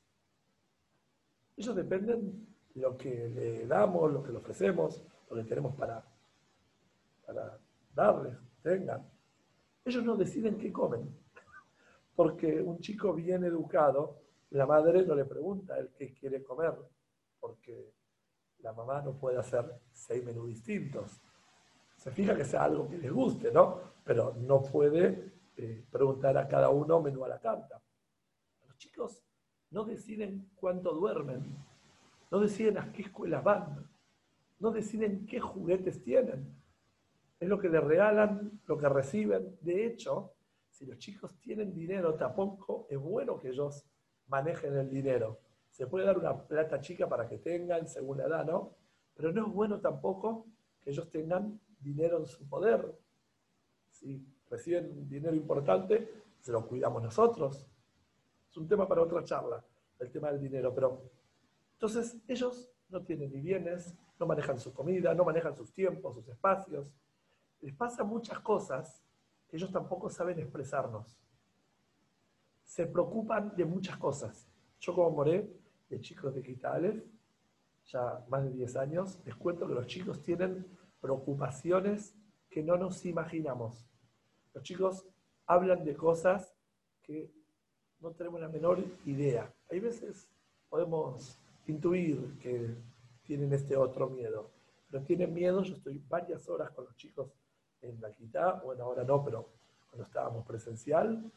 [1.57, 6.05] Ellos dependen de lo que le damos, lo que le ofrecemos, lo que tenemos para
[7.27, 7.59] para
[7.95, 9.03] darles, tengan.
[9.85, 11.09] Ellos no deciden qué comen,
[12.17, 16.75] porque un chico bien educado, la madre no le pregunta el qué quiere comer,
[17.45, 17.93] porque
[18.61, 21.21] la mamá no puede hacer seis menús distintos.
[21.95, 23.81] Se fija que sea algo que les guste, ¿no?
[24.03, 27.83] Pero no puede eh, preguntar a cada uno menú a la carta.
[28.67, 29.23] Los chicos
[29.69, 31.45] no deciden cuánto duermen,
[32.31, 33.91] no deciden a qué escuela van,
[34.59, 36.51] no deciden qué juguetes tienen,
[37.39, 39.59] es lo que le regalan, lo que reciben.
[39.61, 40.33] De hecho,
[40.71, 43.85] si los chicos tienen dinero, tampoco es bueno que ellos
[44.29, 45.41] manejen el dinero.
[45.75, 48.77] Se puede dar una plata chica para que tengan según la edad, ¿no?
[49.13, 50.47] Pero no es bueno tampoco
[50.81, 52.97] que ellos tengan dinero en su poder.
[53.91, 57.67] Si reciben dinero importante, se lo cuidamos nosotros.
[58.49, 59.65] Es un tema para otra charla,
[59.99, 60.73] el tema del dinero.
[60.73, 61.11] Pero
[61.73, 66.29] entonces ellos no tienen ni bienes, no manejan su comida, no manejan sus tiempos, sus
[66.29, 66.95] espacios
[67.65, 69.03] les pasa muchas cosas
[69.49, 71.19] que ellos tampoco saben expresarnos.
[72.63, 74.47] Se preocupan de muchas cosas.
[74.79, 75.51] Yo como moré
[75.95, 77.05] de chicos de Quitales,
[77.87, 80.67] ya más de 10 años, les cuento que los chicos tienen
[81.01, 82.15] preocupaciones
[82.51, 83.87] que no nos imaginamos.
[84.53, 85.07] Los chicos
[85.47, 86.57] hablan de cosas
[87.03, 87.31] que
[88.01, 89.53] no tenemos la menor idea.
[89.71, 90.29] Hay veces
[90.69, 92.75] podemos intuir que
[93.23, 94.51] tienen este otro miedo,
[94.91, 97.31] pero tienen miedo, yo estoy varias horas con los chicos
[97.83, 99.49] en la quita, bueno, ahora no, pero
[99.91, 101.31] cuando estábamos presencial,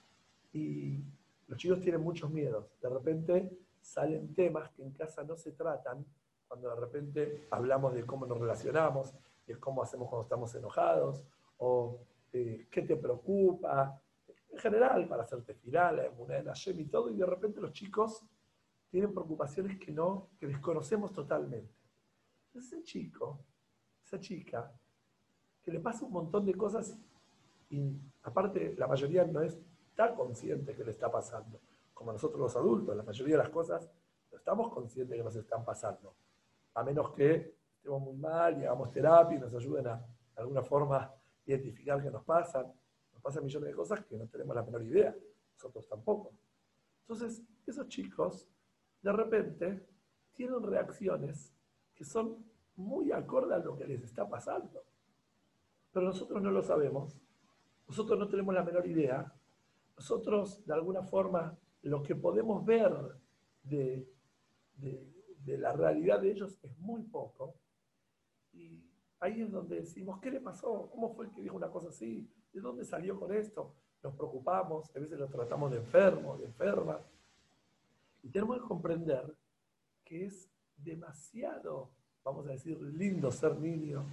[0.54, 1.00] y
[1.48, 2.66] los chicos tienen muchos miedos.
[2.82, 6.06] De repente salen temas que en casa no se tratan,
[6.48, 9.14] cuando de repente hablamos de cómo nos relacionamos,
[9.46, 11.24] de cómo hacemos cuando estamos enojados,
[11.58, 12.00] o
[12.34, 14.02] eh, qué te preocupa,
[14.50, 18.26] en general, para hacerte final, una la y todo, y de repente los chicos
[18.90, 21.74] tienen preocupaciones que no, que desconocemos totalmente.
[22.54, 23.40] Ese chico,
[24.04, 24.72] esa chica,
[25.64, 26.98] que le pasa un montón de cosas
[27.70, 31.60] y aparte la mayoría no está consciente que le está pasando.
[31.98, 33.90] Como nosotros los adultos, la mayoría de las cosas
[34.32, 36.14] no estamos conscientes que nos están pasando.
[36.76, 40.62] A menos que estemos muy mal y hagamos terapia y nos ayuden a de alguna
[40.62, 41.12] forma
[41.46, 42.72] identificar qué nos pasan.
[43.14, 45.16] Nos pasan millones de cosas que no tenemos la menor idea.
[45.54, 46.34] Nosotros tampoco.
[47.02, 48.48] Entonces, esos chicos
[49.02, 49.88] de repente
[50.36, 51.52] tienen reacciones
[51.96, 54.84] que son muy acorde a lo que les está pasando
[55.98, 57.20] pero nosotros no lo sabemos.
[57.88, 59.34] Nosotros no tenemos la menor idea.
[59.96, 62.94] Nosotros, de alguna forma, lo que podemos ver
[63.64, 64.06] de,
[65.46, 67.56] la realidad de ellos es muy poco.
[68.54, 68.84] Y
[69.20, 70.90] ahí es donde decimos, ¿qué le pasó?
[70.92, 72.30] ¿Cómo fue el que dijo una cosa así?
[72.52, 73.74] ¿De dónde salió con esto?
[74.04, 77.00] Nos preocupamos, a veces los tratamos de enfermo, de enferma.
[78.22, 79.34] Y tenemos que comprender
[80.04, 81.90] que es demasiado,
[82.24, 84.06] vamos a decir, lindo ser niño,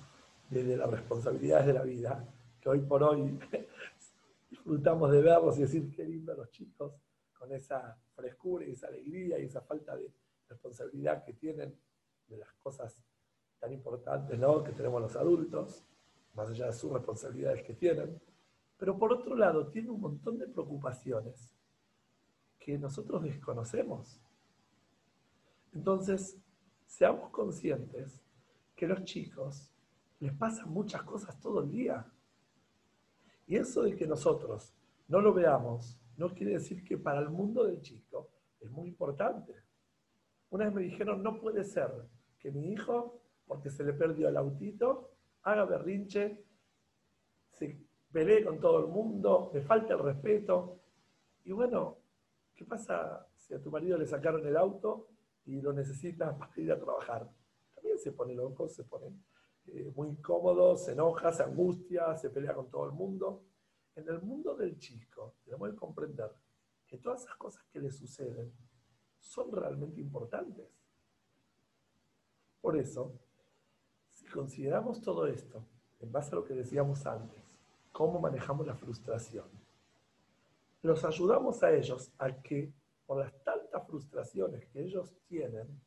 [0.51, 2.29] de las responsabilidades de la vida,
[2.61, 3.37] que hoy por hoy
[4.51, 6.93] disfrutamos de verlos y decir qué lindo los chicos
[7.45, 10.11] con esa frescura y esa alegría y esa falta de
[10.49, 11.79] responsabilidad que tienen
[12.27, 13.05] de las cosas
[13.61, 14.65] tan importantes ¿no?
[14.65, 15.85] que tenemos los adultos,
[16.33, 18.19] más allá de sus responsabilidades que tienen.
[18.79, 21.55] Pero por otro lado, tienen un montón de preocupaciones
[22.59, 24.19] que nosotros desconocemos.
[25.75, 26.39] Entonces,
[26.87, 28.23] seamos conscientes
[28.75, 29.71] que los chicos
[30.19, 32.11] les pasan muchas cosas todo el día.
[33.47, 34.73] Y eso de que nosotros
[35.09, 39.55] no lo veamos no quiere decir que para el mundo del chico es muy importante.
[40.51, 41.91] Una vez me dijeron, no puede ser
[42.39, 45.11] que mi hijo, porque se le perdió el autito,
[45.43, 46.45] haga berrinche,
[47.51, 47.79] se
[48.13, 50.81] pelee con todo el mundo, me falta el respeto.
[51.45, 51.99] Y bueno,
[52.55, 55.09] ¿qué pasa si a tu marido le sacaron el auto
[55.45, 57.29] y lo necesita para ir a trabajar?
[57.75, 59.09] También se pone loco, se pone
[59.67, 63.43] eh, muy incómodo, se enoja, se angustia, se pelea con todo el mundo.
[63.97, 66.31] En el mundo del chico, tenemos que comprender
[66.87, 68.53] que todas esas cosas que le suceden
[69.19, 70.69] son realmente importantes.
[72.61, 73.13] Por eso,
[74.11, 75.65] si consideramos todo esto,
[76.01, 77.59] en base a lo que decíamos antes,
[77.93, 79.47] cómo manejamos la frustración,
[80.83, 82.73] los ayudamos a ellos a que,
[83.07, 85.81] por las tantas frustraciones que ellos tienen,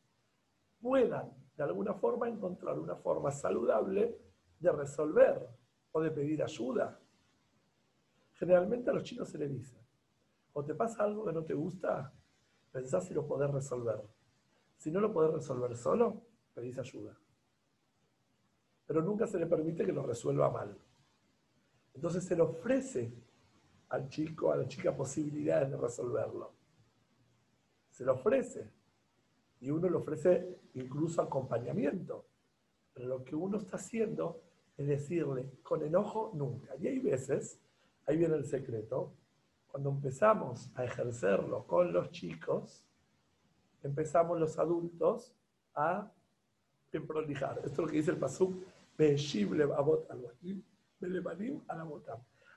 [0.82, 4.18] puedan de alguna forma encontrar una forma saludable
[4.60, 5.48] de resolver
[5.92, 7.00] o de pedir ayuda.
[8.38, 9.78] Generalmente a los chicos se les dice,
[10.54, 12.14] o te pasa algo que no te gusta,
[12.72, 14.02] pensás si lo podés resolver.
[14.78, 16.22] Si no lo podés resolver solo,
[16.54, 17.18] pedís ayuda.
[18.86, 20.78] Pero nunca se le permite que lo resuelva mal.
[21.94, 23.12] Entonces se le ofrece
[23.90, 26.54] al chico, a la chica, posibilidades de resolverlo.
[27.90, 28.70] Se le ofrece.
[29.60, 32.26] Y uno le ofrece incluso acompañamiento.
[32.94, 34.42] Pero lo que uno está haciendo
[34.78, 36.76] es decirle, con enojo nunca.
[36.78, 37.60] Y hay veces,
[38.08, 39.14] ahí viene el secreto,
[39.68, 42.84] cuando empezamos a ejercerlo con los chicos,
[43.84, 45.36] empezamos los adultos
[45.76, 46.12] a
[46.92, 47.60] emprolijar.
[47.60, 48.56] Esto es lo que dice el Pasuk,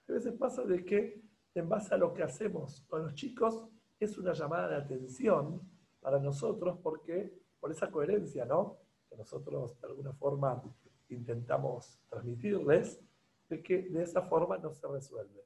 [0.08, 1.22] a veces pasa de que
[1.54, 3.66] en base a lo que hacemos con los chicos
[3.98, 5.60] es una llamada de atención
[6.00, 8.78] para nosotros porque por esa coherencia, ¿no?
[9.10, 10.62] Que nosotros de alguna forma
[11.10, 13.02] intentamos transmitirles,
[13.50, 15.44] de que de esa forma no se resuelve.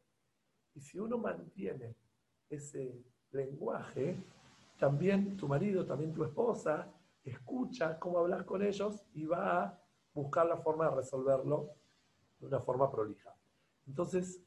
[0.75, 1.97] Y si uno mantiene
[2.51, 4.17] ese lenguaje,
[4.79, 6.87] también tu marido, también tu esposa,
[7.25, 9.81] escucha cómo hablas con ellos y va a
[10.13, 11.71] buscar la forma de resolverlo
[12.39, 13.35] de una forma prolija.
[13.87, 14.41] Entonces,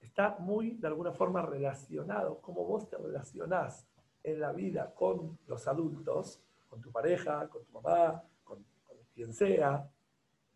[0.00, 3.86] está muy, de alguna forma, relacionado, cómo vos te relacionás
[4.24, 9.32] en la vida con los adultos, con tu pareja, con tu mamá, con, con quien
[9.32, 9.88] sea,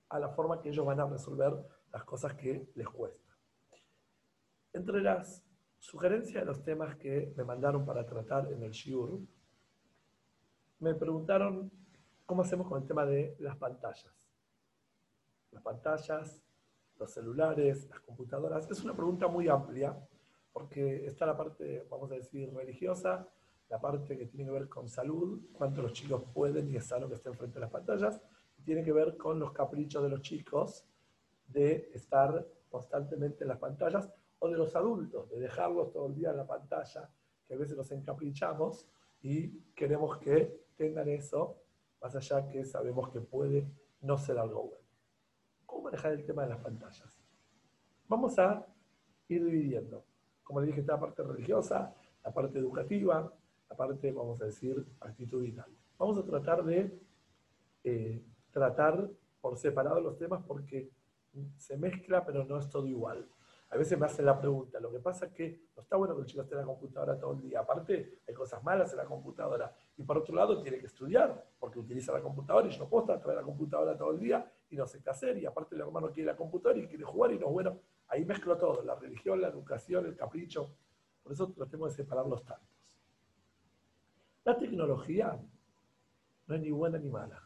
[0.08, 3.36] a la forma que ellos van a resolver las cosas que les cuestan.
[4.72, 5.44] Entre las
[5.78, 9.20] sugerencias de los temas que me mandaron para tratar en el Shiur,
[10.80, 11.70] me preguntaron
[12.26, 14.12] cómo hacemos con el tema de las pantallas.
[15.52, 16.42] Las pantallas,
[16.98, 18.68] los celulares, las computadoras.
[18.68, 19.96] Es una pregunta muy amplia,
[20.52, 23.28] porque está la parte, vamos a decir, religiosa,
[23.68, 27.08] la parte que tiene que ver con salud, cuánto los chicos pueden y es sano
[27.08, 28.20] que estén frente a las pantallas,
[28.64, 30.84] tiene que ver con los caprichos de los chicos
[31.46, 36.30] de estar constantemente en las pantallas, o de los adultos, de dejarlos todo el día
[36.30, 37.08] en la pantalla,
[37.46, 38.86] que a veces nos encaprichamos
[39.22, 41.62] y queremos que tengan eso,
[42.02, 43.66] más allá que sabemos que puede
[44.02, 44.84] no ser algo bueno.
[45.64, 47.18] ¿Cómo manejar el tema de las pantallas?
[48.06, 48.66] Vamos a
[49.28, 50.04] ir dividiendo.
[50.42, 53.32] Como le dije, está la parte religiosa, la parte educativa,
[53.70, 55.70] la parte, vamos a decir, actitudinal.
[55.96, 57.00] Vamos a tratar de
[57.82, 60.90] eh, tratar por separado los temas porque
[61.56, 63.28] se mezcla, pero no es todo igual
[63.74, 66.20] a veces me hacen la pregunta, lo que pasa es que no está bueno que
[66.20, 67.58] el chico esté en la computadora todo el día.
[67.58, 69.74] Aparte, hay cosas malas en la computadora.
[69.96, 73.02] Y por otro lado, tiene que estudiar, porque utiliza la computadora y yo no puedo
[73.02, 75.38] estar atrás de la computadora todo el día y no sé qué hacer.
[75.38, 78.56] Y aparte, el hermano quiere la computadora y quiere jugar y no, bueno, ahí mezclo
[78.56, 80.76] todo, la religión, la educación, el capricho.
[81.24, 82.68] Por eso tratemos de separar los tantos.
[84.44, 85.36] La tecnología
[86.46, 87.42] no es ni buena ni mala.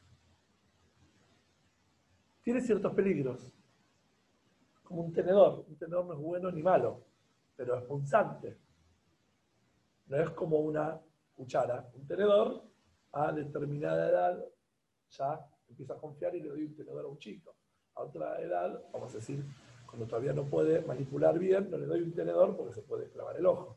[2.43, 3.58] Tiene ciertos peligros
[4.89, 5.67] como un tenedor.
[5.69, 7.05] Un tenedor no es bueno ni malo,
[7.55, 8.57] pero es punzante.
[10.07, 10.99] No es como una
[11.37, 11.91] cuchara.
[11.95, 12.63] Un tenedor
[13.13, 14.45] a determinada edad
[15.11, 17.55] ya empieza a confiar y le doy un tenedor a un chico.
[17.97, 19.45] A otra edad, vamos a decir,
[19.87, 23.37] cuando todavía no puede manipular bien, no le doy un tenedor porque se puede clavar
[23.37, 23.77] el ojo.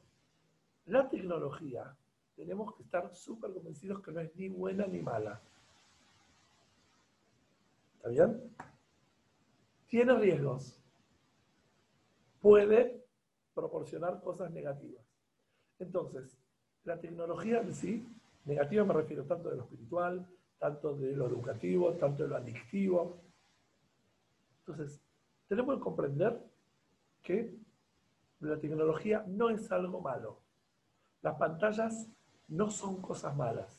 [0.85, 1.93] La tecnología,
[2.37, 5.41] tenemos que estar súper convencidos que no es ni buena ni mala.
[7.97, 8.55] ¿Está bien?
[9.87, 10.80] Tiene riesgos
[12.41, 13.05] puede
[13.53, 15.05] proporcionar cosas negativas.
[15.79, 16.37] Entonces,
[16.83, 18.07] la tecnología en sí,
[18.45, 20.27] negativa me refiero tanto de lo espiritual,
[20.57, 23.21] tanto de lo educativo, tanto de lo adictivo.
[24.59, 25.01] Entonces,
[25.47, 26.39] tenemos que comprender
[27.21, 27.55] que
[28.39, 30.39] la tecnología no es algo malo.
[31.21, 32.07] Las pantallas
[32.47, 33.77] no son cosas malas.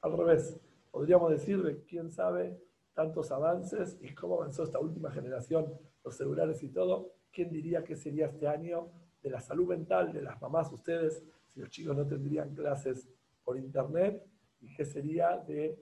[0.00, 0.60] al revés.
[0.90, 2.60] Podríamos decir de quién sabe
[2.92, 5.72] tantos avances y cómo avanzó esta última generación,
[6.04, 7.14] los celulares y todo.
[7.34, 8.88] ¿Quién diría que sería este año
[9.20, 11.20] de la salud mental de las mamás, ustedes,
[11.52, 13.08] si los chicos no tendrían clases
[13.42, 14.24] por internet?
[14.60, 15.76] ¿Y qué sería de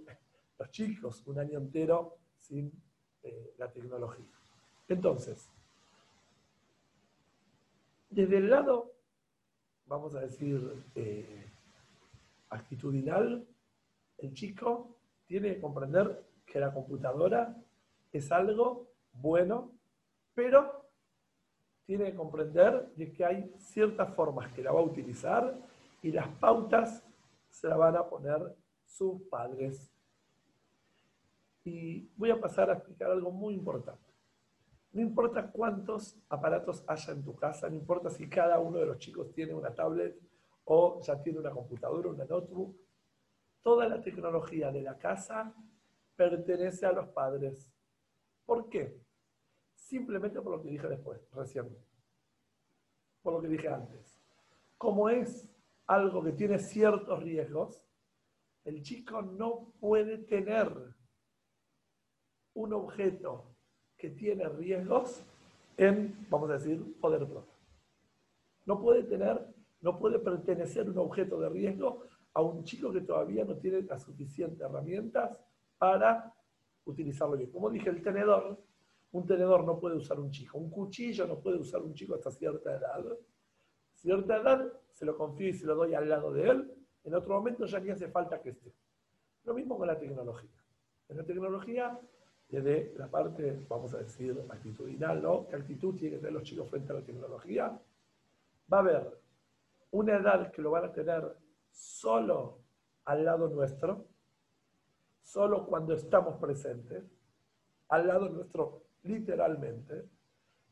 [0.58, 2.72] los chicos un año entero sin
[3.22, 4.32] eh, la tecnología?
[4.88, 5.50] Entonces,
[8.08, 8.90] desde el lado,
[9.86, 11.50] vamos a decir, eh,
[12.48, 13.46] actitudinal,
[14.16, 17.54] el chico tiene que comprender que la computadora
[18.10, 19.70] es algo bueno,
[20.34, 20.81] pero
[21.86, 25.58] tiene que comprender de que hay ciertas formas que la va a utilizar
[26.02, 27.04] y las pautas
[27.50, 29.90] se las van a poner sus padres.
[31.64, 34.12] Y voy a pasar a explicar algo muy importante.
[34.92, 38.98] No importa cuántos aparatos haya en tu casa, no importa si cada uno de los
[38.98, 40.18] chicos tiene una tablet
[40.64, 42.76] o ya tiene una computadora, una notebook,
[43.62, 45.54] toda la tecnología de la casa
[46.14, 47.70] pertenece a los padres.
[48.44, 49.01] ¿Por qué?
[49.82, 51.68] Simplemente por lo que dije después, recién.
[53.20, 54.18] Por lo que dije antes.
[54.78, 55.48] Como es
[55.86, 57.84] algo que tiene ciertos riesgos,
[58.64, 60.72] el chico no puede tener
[62.54, 63.44] un objeto
[63.96, 65.24] que tiene riesgos
[65.76, 67.52] en, vamos a decir, poder propio.
[68.64, 69.46] No puede tener,
[69.80, 74.02] no puede pertenecer un objeto de riesgo a un chico que todavía no tiene las
[74.02, 75.40] suficientes herramientas
[75.76, 76.32] para
[76.84, 77.50] utilizarlo bien.
[77.50, 78.62] Como dije, el tenedor,
[79.12, 82.30] un tenedor no puede usar un chico, un cuchillo no puede usar un chico hasta
[82.30, 83.04] cierta edad.
[83.94, 87.34] Cierta edad se lo confío y se lo doy al lado de él, en otro
[87.34, 88.72] momento ya ni hace falta que esté.
[89.44, 90.50] Lo mismo con la tecnología.
[91.08, 92.00] En la tecnología
[92.48, 95.46] desde la parte, vamos a decir, actitudinal, ¿no?
[95.48, 97.80] ¿Qué actitud tienen que tener los chicos frente a la tecnología?
[98.70, 99.20] Va a haber
[99.90, 101.34] una edad que lo van a tener
[101.70, 102.58] solo
[103.06, 104.06] al lado nuestro,
[105.22, 107.04] solo cuando estamos presentes,
[107.88, 110.08] al lado nuestro literalmente.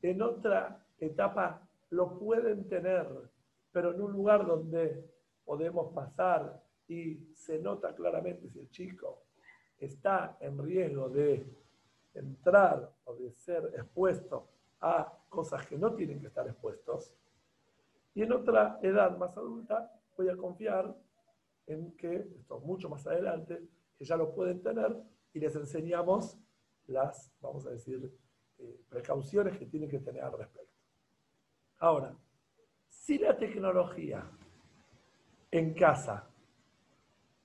[0.03, 3.07] En otra etapa lo pueden tener,
[3.73, 5.05] pero en un lugar donde
[5.45, 9.25] podemos pasar y se nota claramente si el chico
[9.79, 11.47] está en riesgo de
[12.15, 14.49] entrar o de ser expuesto
[14.81, 17.13] a cosas que no tienen que estar expuestos.
[18.15, 20.95] Y en otra edad más adulta voy a confiar
[21.67, 23.63] en que, esto mucho más adelante,
[23.97, 24.97] que ya lo pueden tener
[25.33, 26.37] y les enseñamos
[26.91, 28.13] las, vamos a decir,
[28.59, 30.75] eh, precauciones que tienen que tener al respecto.
[31.79, 32.15] Ahora,
[32.89, 34.29] si la tecnología
[35.51, 36.29] en casa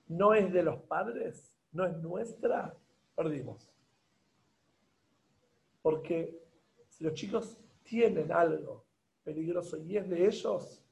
[0.08, 2.76] no es de los padres, no es nuestra,
[3.14, 3.70] perdimos.
[5.82, 6.38] Porque
[6.88, 8.84] si los chicos tienen algo
[9.24, 10.84] peligroso y es de ellos,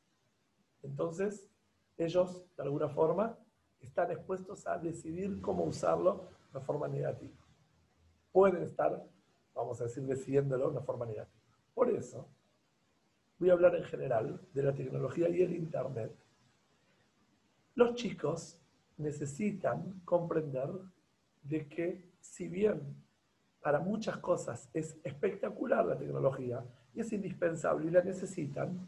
[0.82, 1.48] entonces
[1.96, 3.38] ellos, de alguna forma,
[3.80, 7.43] están expuestos a decidir cómo usarlo de forma negativa.
[8.34, 9.00] Pueden estar,
[9.54, 11.40] vamos a decir, decidiéndolo de una forma negativa.
[11.72, 12.26] Por eso,
[13.38, 16.12] voy a hablar en general de la tecnología y el Internet.
[17.76, 18.58] Los chicos
[18.96, 20.68] necesitan comprender
[21.44, 22.96] de que si bien
[23.62, 28.84] para muchas cosas es espectacular la tecnología y es indispensable y la necesitan.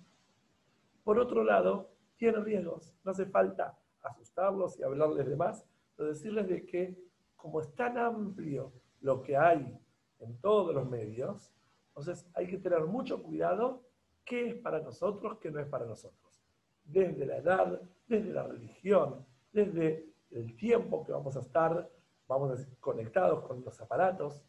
[1.05, 2.93] Por otro lado, tiene riesgos.
[3.05, 6.99] No hace falta asustarlos y hablarles de más, pero decirles de que
[7.37, 8.73] como es tan amplio
[9.07, 9.79] lo que hay
[10.19, 11.53] en todos los medios,
[11.91, 13.85] entonces hay que tener mucho cuidado
[14.25, 16.43] qué es para nosotros, qué no es para nosotros.
[16.85, 21.89] Desde la edad, desde la religión, desde el tiempo que vamos a estar,
[22.27, 24.45] vamos conectados con los aparatos,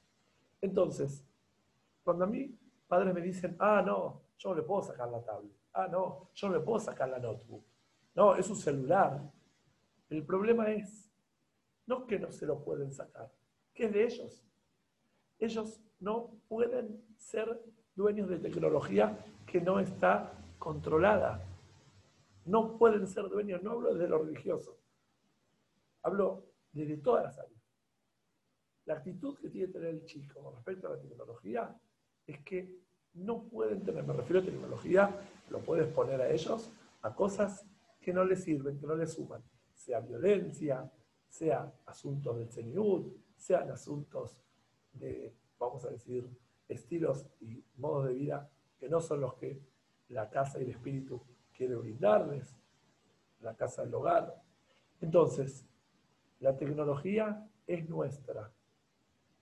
[0.59, 1.23] entonces,
[2.03, 5.55] cuando a mí padres me dicen, ah, no, yo no le puedo sacar la tablet,
[5.73, 7.63] ah, no, yo no le puedo sacar la notebook,
[8.15, 9.21] no, es un celular.
[10.09, 11.11] El problema es,
[11.85, 13.31] no que no se lo pueden sacar,
[13.75, 14.46] que es de ellos.
[15.39, 17.61] Ellos no pueden ser
[17.95, 21.43] dueños de tecnología que no está controlada.
[22.45, 24.77] No pueden ser dueños, no hablo desde lo religioso,
[26.01, 27.61] hablo desde todas las áreas.
[28.85, 31.75] La actitud que tiene que tener el chico con respecto a la tecnología
[32.25, 32.79] es que
[33.15, 35.09] no pueden tener, me refiero a tecnología,
[35.49, 36.71] lo puedes poner a ellos
[37.01, 37.65] a cosas
[37.99, 40.89] que no les sirven, que no les suman, sea violencia,
[41.27, 44.37] sea asuntos del CENIUD, sean asuntos
[44.99, 46.27] de, vamos a decir,
[46.67, 49.59] estilos y modos de vida que no son los que
[50.09, 51.21] la casa y el espíritu
[51.55, 52.55] quiere brindarles,
[53.41, 54.41] la casa del hogar.
[55.01, 55.65] Entonces,
[56.39, 58.51] la tecnología es nuestra,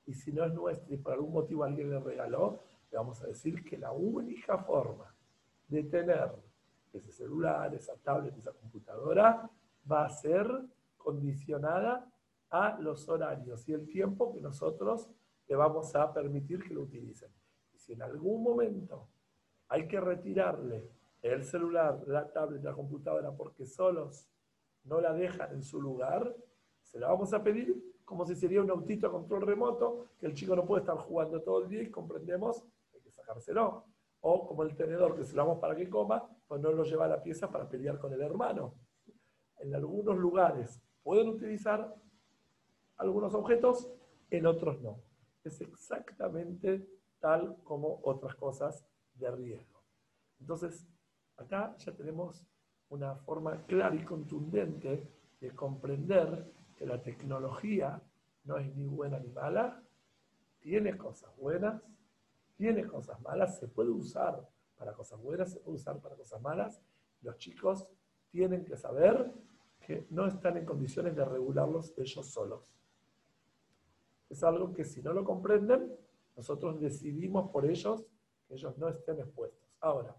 [0.05, 3.27] y si no es nuestra y por algún motivo alguien le regaló, le vamos a
[3.27, 5.13] decir que la única forma
[5.67, 6.31] de tener
[6.93, 9.49] ese celular, esa tablet, esa computadora,
[9.91, 10.47] va a ser
[10.97, 12.09] condicionada
[12.49, 15.09] a los horarios y el tiempo que nosotros
[15.47, 17.31] le vamos a permitir que lo utilicen.
[17.73, 19.07] Y si en algún momento
[19.67, 20.89] hay que retirarle
[21.21, 24.29] el celular, la tablet, la computadora, porque solos
[24.83, 26.35] no la dejan en su lugar,
[26.83, 30.35] se la vamos a pedir como si sería un autito a control remoto, que el
[30.35, 33.85] chico no puede estar jugando todo el día y comprendemos, hay que sacárselo.
[34.21, 37.05] O como el tenedor que se lo damos para que coma, pues no lo lleva
[37.05, 38.75] a la pieza para pelear con el hermano.
[39.57, 41.95] En algunos lugares pueden utilizar
[42.97, 43.91] algunos objetos,
[44.29, 44.99] en otros no.
[45.45, 46.87] Es exactamente
[47.19, 48.83] tal como otras cosas
[49.13, 49.83] de riesgo.
[50.39, 50.87] Entonces,
[51.37, 52.43] acá ya tenemos
[52.89, 55.07] una forma clara y contundente
[55.39, 58.01] de comprender que la tecnología
[58.43, 59.83] no es ni buena ni mala,
[60.59, 61.81] tiene cosas buenas,
[62.57, 66.81] tiene cosas malas, se puede usar para cosas buenas, se puede usar para cosas malas.
[67.21, 67.87] Los chicos
[68.31, 69.31] tienen que saber
[69.79, 72.73] que no están en condiciones de regularlos ellos solos.
[74.29, 75.95] Es algo que si no lo comprenden,
[76.35, 78.05] nosotros decidimos por ellos
[78.47, 79.69] que ellos no estén expuestos.
[79.79, 80.15] Ahora,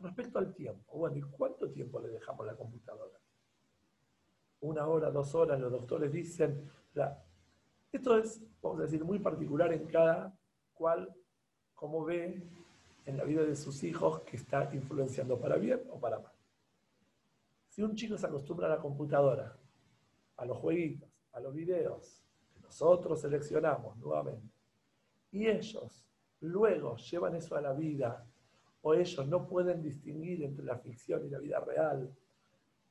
[0.00, 3.18] respecto al tiempo, bueno, ¿y cuánto tiempo le dejamos la computadora?
[4.60, 6.70] Una hora, dos horas, los doctores dicen.
[7.92, 10.36] esto es, vamos a decir, muy particular en cada
[10.74, 11.14] cual,
[11.74, 12.42] como ve
[13.04, 16.32] en la vida de sus hijos que está influenciando para bien o para mal.
[17.68, 19.56] Si un chico se acostumbra a la computadora,
[20.36, 22.25] a los jueguitos, a los videos,
[22.66, 24.54] nosotros seleccionamos nuevamente,
[25.32, 26.04] y ellos
[26.40, 28.24] luego llevan eso a la vida,
[28.82, 32.14] o ellos no pueden distinguir entre la ficción y la vida real,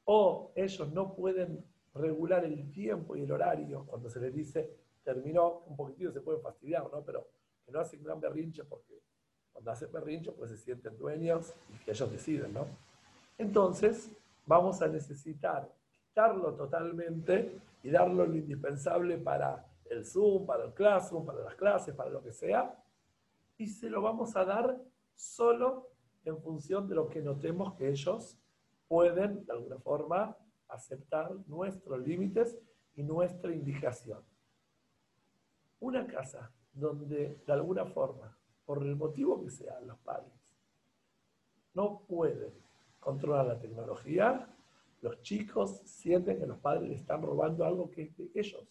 [0.06, 1.64] o ellos no pueden
[1.94, 4.70] regular el tiempo y el horario cuando se les dice
[5.04, 7.02] terminó, un poquitito se pueden fastidiar, ¿no?
[7.04, 7.28] Pero
[7.66, 9.02] que no hacen gran berrinche porque
[9.54, 12.68] cuando hacen berrinche pues se sienten dueños y que ellos deciden, ¿no?
[13.38, 14.12] Entonces
[14.46, 21.26] vamos a necesitar quitarlo totalmente y darlo lo indispensable para el Zoom, para el Classroom,
[21.26, 22.82] para las clases, para lo que sea,
[23.58, 24.82] y se lo vamos a dar
[25.14, 25.90] solo
[26.26, 28.38] en función de lo que notemos que ellos
[28.88, 32.58] pueden, de alguna forma, aceptar nuestros límites
[32.96, 34.24] y nuestra indicación.
[35.80, 40.34] Una casa donde, de alguna forma, por el motivo que sea, los padres
[41.74, 42.52] no pueden
[43.00, 44.50] controlar la tecnología,
[45.02, 48.68] los chicos sienten que los padres le están robando algo que ellos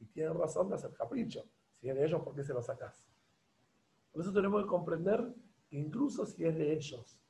[0.00, 1.44] y tienen razón de hacer capricho.
[1.76, 3.06] Si es de ellos, ¿por qué se lo sacas?
[4.12, 5.34] Por eso tenemos que comprender
[5.68, 7.20] que incluso si es de ellos,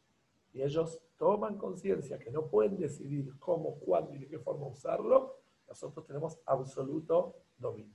[0.52, 5.36] y ellos toman conciencia que no pueden decidir cómo, cuándo y de qué forma usarlo,
[5.68, 7.94] nosotros tenemos absoluto dominio.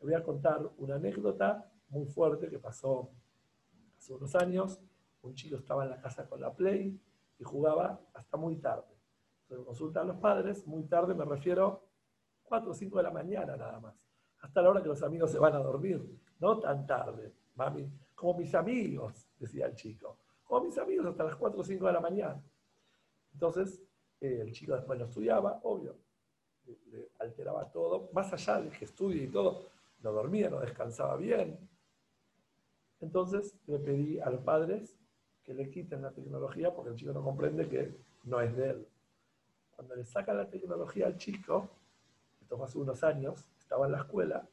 [0.00, 3.10] Le voy a contar una anécdota muy fuerte que pasó
[3.96, 4.80] hace unos años.
[5.22, 7.00] Un chico estaba en la casa con la Play
[7.38, 8.94] y jugaba hasta muy tarde.
[9.42, 11.85] Entonces consultan los padres, muy tarde me refiero
[12.46, 13.94] 4 o 5 de la mañana nada más,
[14.40, 16.02] hasta la hora que los amigos se van a dormir,
[16.38, 21.36] no tan tarde, mami, como mis amigos, decía el chico, como mis amigos hasta las
[21.36, 22.42] 4 o 5 de la mañana.
[23.32, 23.82] Entonces,
[24.20, 25.96] eh, el chico después no estudiaba, obvio,
[26.90, 29.66] le, alteraba todo, más allá de que estudie y todo,
[30.02, 31.58] no dormía, no descansaba bien.
[33.00, 34.96] Entonces le pedí a los padres
[35.42, 37.94] que le quiten la tecnología porque el chico no comprende que
[38.24, 38.88] no es de él.
[39.74, 41.68] Cuando le sacan la tecnología al chico,
[42.46, 44.48] esto fue hace unos años, estaba en la escuela,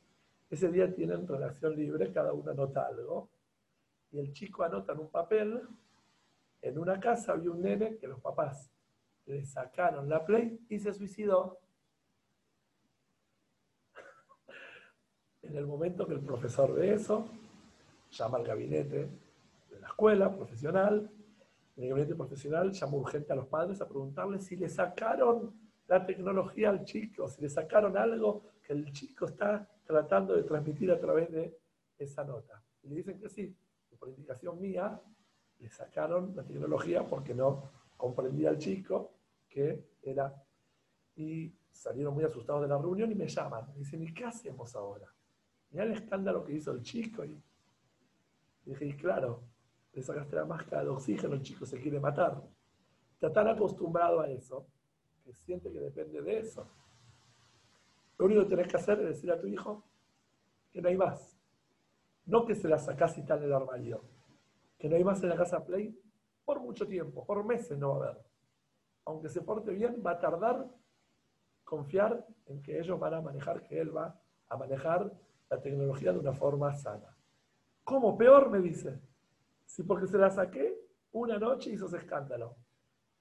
[0.50, 3.30] ese día tienen relación libre, cada uno anota algo,
[4.12, 5.62] y el chico anota en un papel,
[6.64, 8.72] en una casa había un nene que los papás
[9.28, 11.60] le sacaron la play y se suicidó.
[15.44, 17.28] en el momento que el profesor ve eso,
[18.10, 19.08] llama al gabinete
[19.70, 21.12] de la escuela profesional,
[21.76, 26.06] en el gabinete profesional llama urgente a los padres a preguntarle si le sacaron la
[26.06, 31.00] tecnología al chico, si le sacaron algo que el chico está tratando de transmitir a
[31.00, 31.58] través de
[31.98, 32.62] esa nota.
[32.84, 33.56] Y le dicen que sí,
[33.90, 35.00] que por indicación mía
[35.60, 39.12] le sacaron la tecnología porque no comprendía al chico
[39.50, 40.34] que era.
[41.16, 43.68] Y salieron muy asustados de la reunión y me llaman.
[43.74, 45.08] Me dicen, ¿y qué hacemos ahora?
[45.70, 47.24] Mirá el escándalo que hizo el chico.
[47.24, 47.42] Y
[48.66, 49.44] dije, y claro,
[49.94, 52.42] le sacaste la máscara de oxígeno, el chico se quiere matar.
[53.14, 54.68] Está tan acostumbrado a eso
[55.32, 56.68] siente que depende de eso.
[58.18, 59.86] Lo único que tenés que hacer es decir a tu hijo
[60.72, 61.38] que no hay más.
[62.26, 64.04] No que se la sacás y está en el armario.
[64.78, 65.98] Que no hay más en la casa Play
[66.44, 68.24] por mucho tiempo, por meses no va a haber.
[69.06, 70.68] Aunque se porte bien, va a tardar
[71.64, 74.20] confiar en que ellos van a manejar, que él va
[74.50, 75.12] a manejar
[75.50, 77.16] la tecnología de una forma sana.
[77.84, 78.18] ¿Cómo?
[78.18, 79.00] Peor me dice.
[79.66, 80.78] Si porque se la saqué
[81.12, 82.56] una noche hizo ese escándalo.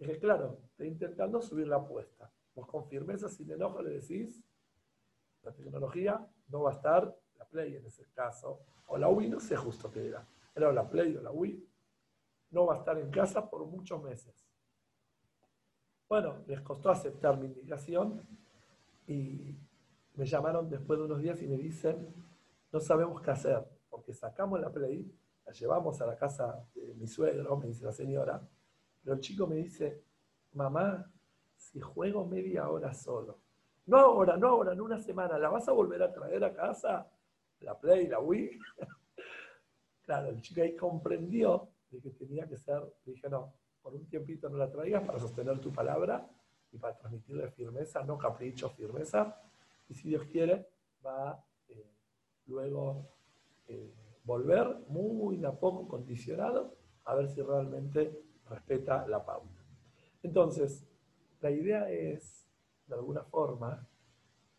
[0.03, 2.29] Dije, claro, estoy intentando subir la apuesta.
[2.57, 4.43] Vos con firmeza, sin enojo, le decís,
[5.45, 9.39] la tecnología, no va a estar la Play en ese caso, o la Wii, no
[9.39, 10.27] sé justo qué era,
[10.57, 11.69] era la Play o la Wii,
[12.51, 14.35] no va a estar en casa por muchos meses.
[16.09, 18.27] Bueno, les costó aceptar mi indicación
[19.07, 19.57] y
[20.15, 22.13] me llamaron después de unos días y me dicen,
[22.73, 27.07] no sabemos qué hacer, porque sacamos la Play, la llevamos a la casa de mi
[27.07, 28.43] suegro, me dice la señora,
[29.03, 30.03] pero el chico me dice,
[30.55, 31.11] mamá,
[31.57, 33.39] si juego media hora solo,
[33.87, 37.11] no ahora, no ahora, en una semana, ¿la vas a volver a traer a casa?
[37.61, 38.59] La Play, la Wii.
[40.03, 44.49] claro, el chico ahí comprendió de que tenía que ser, dije, no, por un tiempito
[44.49, 46.29] no la traigas para sostener tu palabra
[46.71, 49.37] y para transmitirle firmeza, no capricho, firmeza.
[49.89, 50.69] Y si Dios quiere,
[51.05, 51.85] va eh,
[52.47, 53.09] luego
[53.67, 53.93] eh,
[54.25, 59.64] volver muy a poco condicionado a ver si realmente respeta la pauta.
[60.22, 60.86] Entonces,
[61.40, 62.49] la idea es,
[62.86, 63.86] de alguna forma,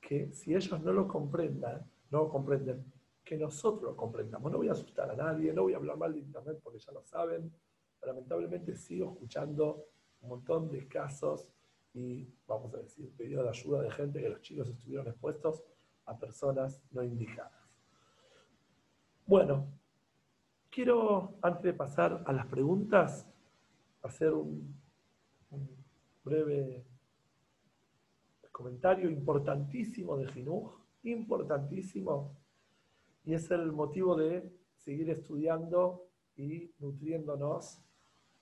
[0.02, 2.92] que si ellos no lo comprendan, no lo comprenden,
[3.24, 4.52] que nosotros lo comprendamos.
[4.52, 6.92] No voy a asustar a nadie, no voy a hablar mal de Internet porque ya
[6.92, 7.52] lo saben.
[8.02, 9.86] Lamentablemente sigo escuchando
[10.22, 11.48] un montón de casos
[11.94, 15.64] y, vamos a decir, pedido de ayuda de gente que los chicos estuvieron expuestos
[16.06, 17.64] a personas no indicadas.
[19.26, 19.68] Bueno,
[20.70, 23.26] quiero, antes de pasar a las preguntas,
[24.04, 24.82] hacer un,
[26.24, 26.86] breve
[28.52, 30.72] comentario importantísimo de Jinuj,
[31.04, 32.38] importantísimo,
[33.26, 37.82] y es el motivo de seguir estudiando y nutriéndonos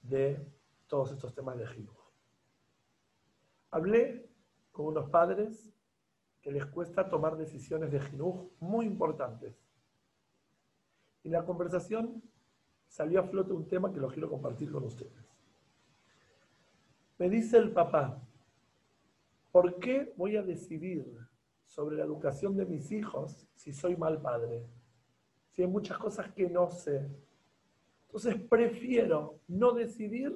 [0.03, 0.45] de
[0.87, 1.95] todos estos temas de Jinuj.
[3.71, 4.29] Hablé
[4.71, 5.73] con unos padres
[6.41, 9.55] que les cuesta tomar decisiones de Jinuj muy importantes.
[11.23, 12.21] Y en la conversación
[12.87, 15.20] salió a flote un tema que lo quiero compartir con ustedes.
[17.21, 18.19] Me dice el papá,
[19.51, 21.05] ¿por qué voy a decidir
[21.65, 24.65] sobre la educación de mis hijos si soy mal padre?
[25.51, 27.07] Si hay muchas cosas que no sé.
[28.07, 30.33] Entonces prefiero no decidir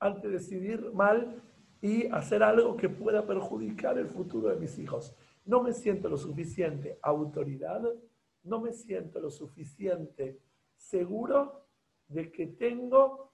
[0.00, 1.40] antes de decidir mal
[1.80, 5.14] y hacer algo que pueda perjudicar el futuro de mis hijos.
[5.44, 7.84] No me siento lo suficiente autoridad,
[8.42, 10.40] no me siento lo suficiente
[10.74, 11.68] seguro
[12.08, 13.26] de que tengo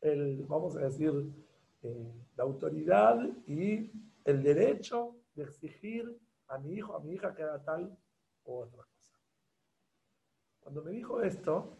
[0.00, 1.12] el, vamos a decir,
[1.82, 3.90] eh, la autoridad y
[4.24, 6.18] el derecho de exigir
[6.48, 7.96] a mi hijo, a mi hija que haga tal
[8.44, 9.18] o otra cosa.
[10.60, 11.76] Cuando me dijo esto,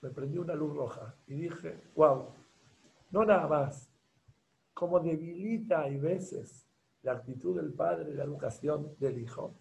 [0.00, 2.32] me prendió una luz roja y dije, wow,
[3.10, 3.90] no nada más,
[4.72, 6.66] como debilita hay veces
[7.02, 9.54] la actitud del padre, la educación del hijo,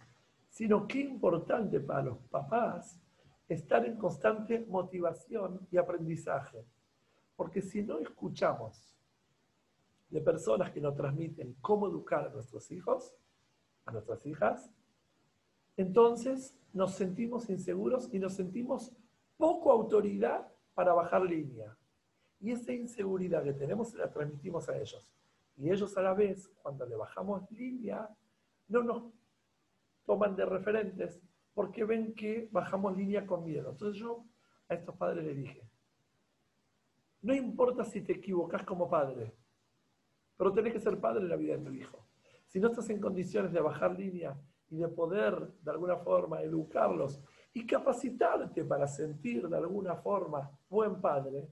[0.50, 3.00] sino qué importante para los papás
[3.48, 6.66] estar en constante motivación y aprendizaje.
[7.40, 8.94] Porque si no escuchamos
[10.10, 13.16] de personas que nos transmiten cómo educar a nuestros hijos,
[13.86, 14.70] a nuestras hijas,
[15.78, 18.92] entonces nos sentimos inseguros y nos sentimos
[19.38, 21.78] poco autoridad para bajar línea.
[22.42, 25.16] Y esa inseguridad que tenemos la transmitimos a ellos.
[25.56, 28.10] Y ellos a la vez, cuando le bajamos línea,
[28.68, 29.14] no nos
[30.06, 31.22] toman de referentes
[31.54, 33.70] porque ven que bajamos línea con miedo.
[33.70, 34.26] Entonces yo
[34.68, 35.69] a estos padres les dije,
[37.22, 39.34] no importa si te equivocas como padre,
[40.38, 42.08] pero tenés que ser padre en la vida de tu hijo.
[42.48, 44.40] Si no estás en condiciones de bajar línea
[44.70, 47.22] y de poder de alguna forma educarlos
[47.54, 51.50] y capacitarte para sentir de alguna forma buen padre,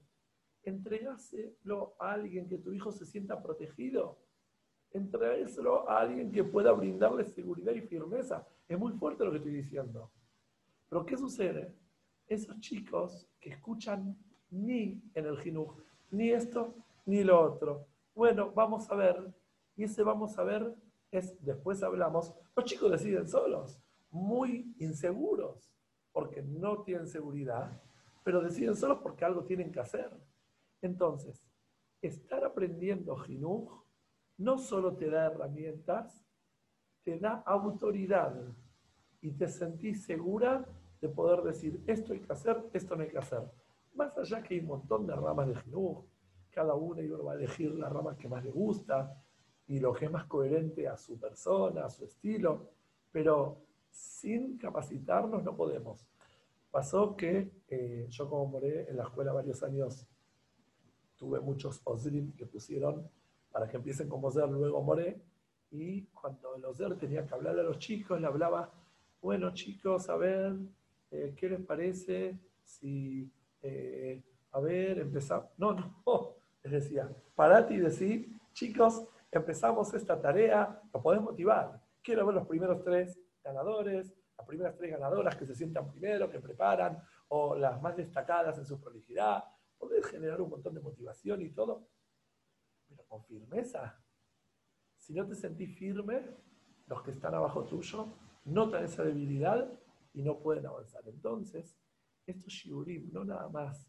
[0.62, 4.18] entregáselo a alguien que tu hijo se sienta protegido
[4.92, 8.46] Entregáselo a alguien que pueda brindarle seguridad y firmeza.
[8.66, 10.10] Es muy fuerte lo que estoy diciendo.
[10.88, 11.74] Pero ¿qué sucede?
[12.26, 14.16] Esos chicos que escuchan
[14.50, 15.74] ni en el jinuj,
[16.10, 16.74] ni esto,
[17.06, 17.86] ni lo otro.
[18.14, 19.32] Bueno, vamos a ver.
[19.76, 20.74] Y ese vamos a ver
[21.10, 23.80] es, después hablamos, los chicos deciden solos,
[24.10, 25.72] muy inseguros,
[26.12, 27.80] porque no tienen seguridad,
[28.24, 30.10] pero deciden solos porque algo tienen que hacer.
[30.82, 31.44] Entonces,
[32.02, 33.84] estar aprendiendo jinuj
[34.36, 36.24] no solo te da herramientas,
[37.02, 38.34] te da autoridad
[39.20, 40.66] y te sentís segura
[41.00, 43.42] de poder decir, esto hay que hacer, esto no hay que hacer.
[43.98, 46.04] Más allá que hay un montón de ramas de Jinuj,
[46.52, 49.20] cada uno va a elegir la rama que más le gusta
[49.66, 52.70] y lo que es más coherente a su persona, a su estilo,
[53.10, 56.06] pero sin capacitarnos no podemos.
[56.70, 60.06] Pasó que eh, yo como moré en la escuela varios años,
[61.16, 63.10] tuve muchos osrim que pusieron
[63.50, 65.20] para que empiecen como ser luego Moré.
[65.72, 68.70] Y cuando los Ozer tenía que hablar a los chicos, le hablaba,
[69.20, 70.54] bueno chicos, a ver,
[71.10, 73.28] eh, ¿qué les parece si,
[73.62, 75.46] eh, a ver, empezamos?
[75.56, 81.80] No, no, les decía, parate y decir, chicos, empezamos esta tarea, lo podés motivar.
[82.02, 86.40] quiero ver los primeros tres ganadores, las primeras tres ganadoras que se sientan primero, que
[86.40, 89.44] preparan, o las más destacadas en su prolijidad.
[89.76, 91.88] Podés generar un montón de motivación y todo,
[92.88, 94.02] pero con firmeza.
[94.96, 96.22] Si no te sentís firme,
[96.86, 98.08] los que están abajo tuyo
[98.44, 99.70] notan esa debilidad
[100.14, 101.02] y no pueden avanzar.
[101.06, 101.76] Entonces,
[102.32, 103.88] estos shiurim no nada más.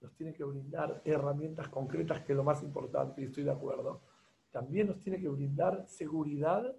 [0.00, 4.02] Nos tienen que brindar herramientas concretas, que es lo más importante, y estoy de acuerdo,
[4.50, 6.74] también nos tiene que brindar seguridad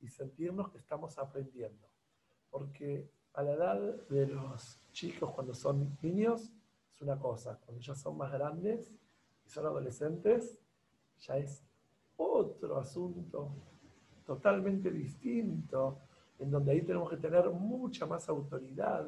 [0.00, 1.88] y sentirnos que estamos aprendiendo.
[2.50, 6.52] Porque a la edad de los chicos, cuando son niños,
[6.94, 8.92] es una cosa, cuando ya son más grandes
[9.44, 10.58] y son adolescentes,
[11.18, 11.64] ya es
[12.16, 13.54] otro asunto
[14.24, 16.00] totalmente distinto,
[16.38, 19.06] en donde ahí tenemos que tener mucha más autoridad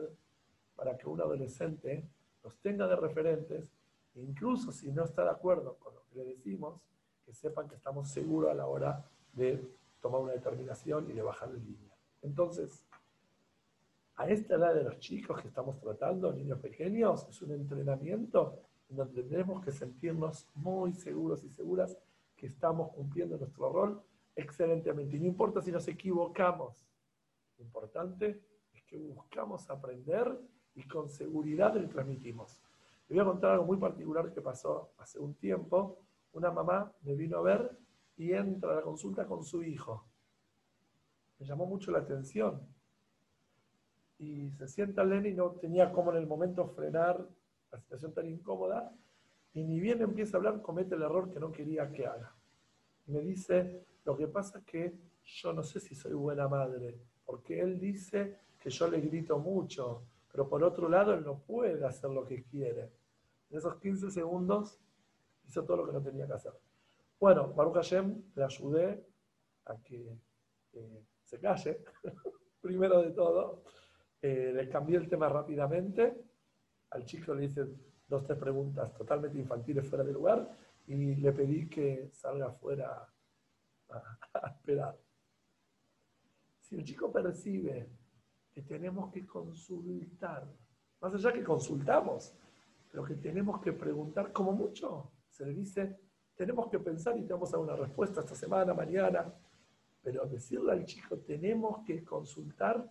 [0.79, 2.09] para que un adolescente
[2.45, 3.69] los tenga de referentes,
[4.15, 6.81] incluso si no está de acuerdo con lo que le decimos,
[7.27, 9.61] que sepan que estamos seguros a la hora de
[10.01, 11.93] tomar una determinación y de bajar de línea.
[12.23, 12.85] Entonces,
[14.15, 18.99] a esta edad de los chicos que estamos tratando, niños pequeños, es un entrenamiento en
[18.99, 21.99] donde tenemos que sentirnos muy seguros y seguras
[22.37, 24.01] que estamos cumpliendo nuestro rol
[24.37, 25.17] excelentemente.
[25.17, 26.87] Y no importa si nos equivocamos,
[27.59, 28.41] lo importante
[28.73, 30.39] es que buscamos aprender
[30.79, 32.57] y con seguridad le transmitimos.
[33.09, 35.99] Le voy a contar algo muy particular que pasó hace un tiempo.
[36.33, 37.77] Una mamá me vino a ver
[38.17, 40.07] y entra a la consulta con su hijo.
[41.41, 42.61] Me llamó mucho la atención.
[44.21, 47.27] Y se sienta Lenny y no tenía cómo en el momento frenar
[47.73, 48.95] la situación tan incómoda.
[49.55, 52.33] Y ni bien empieza a hablar, comete el error que no quería que haga.
[53.07, 57.61] me dice, lo que pasa es que yo no sé si soy buena madre, porque
[57.61, 62.11] él dice que yo le grito mucho, pero por otro lado él no puede hacer
[62.11, 62.93] lo que quiere.
[63.51, 64.81] En esos 15 segundos
[65.47, 66.53] hizo todo lo que no tenía que hacer.
[67.19, 69.05] Bueno, Baruch Hashem le ayudé
[69.65, 70.19] a que
[71.25, 71.85] se calle,
[72.61, 73.63] primero de todo.
[74.21, 76.25] Eh, le cambié el tema rápidamente.
[76.91, 77.67] Al chico le hice
[78.07, 80.49] dos, tres preguntas totalmente infantiles fuera de lugar
[80.87, 83.07] y le pedí que salga afuera
[84.33, 84.97] a esperar.
[86.61, 87.89] Si el chico percibe
[88.59, 90.45] que tenemos que consultar,
[91.01, 92.35] más allá que consultamos,
[92.91, 95.97] pero que tenemos que preguntar, como mucho, se le dice,
[96.35, 99.33] tenemos que pensar y te vamos a dar una respuesta esta semana, mañana,
[100.03, 102.91] pero decirle al chico, tenemos que consultar,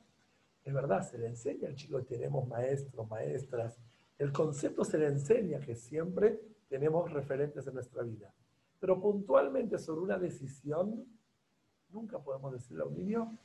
[0.63, 3.77] es verdad, se le enseña al chico, tenemos maestros, maestras,
[4.17, 6.39] el concepto se le enseña que siempre
[6.69, 8.33] tenemos referentes en nuestra vida,
[8.79, 11.05] pero puntualmente sobre una decisión,
[11.89, 13.37] nunca podemos decirle a un niño,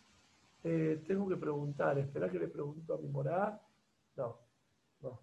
[0.64, 3.60] eh, tengo que preguntar, espera que le pregunto a mi morada.
[4.16, 4.38] No,
[5.00, 5.20] no,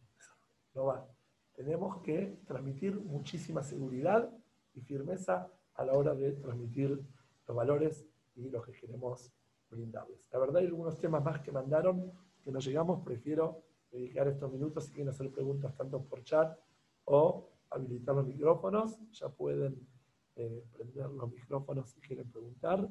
[0.74, 1.08] no va.
[1.54, 4.30] Tenemos que transmitir muchísima seguridad
[4.74, 7.02] y firmeza a la hora de transmitir
[7.48, 9.32] los valores y lo que queremos
[9.70, 10.28] brindarles.
[10.32, 12.12] La verdad hay algunos temas más que mandaron
[12.44, 16.58] que no llegamos, prefiero dedicar estos minutos si quieren hacer preguntas tanto por chat
[17.06, 19.88] o habilitar los micrófonos, ya pueden
[20.36, 22.88] eh, prender los micrófonos si quieren preguntar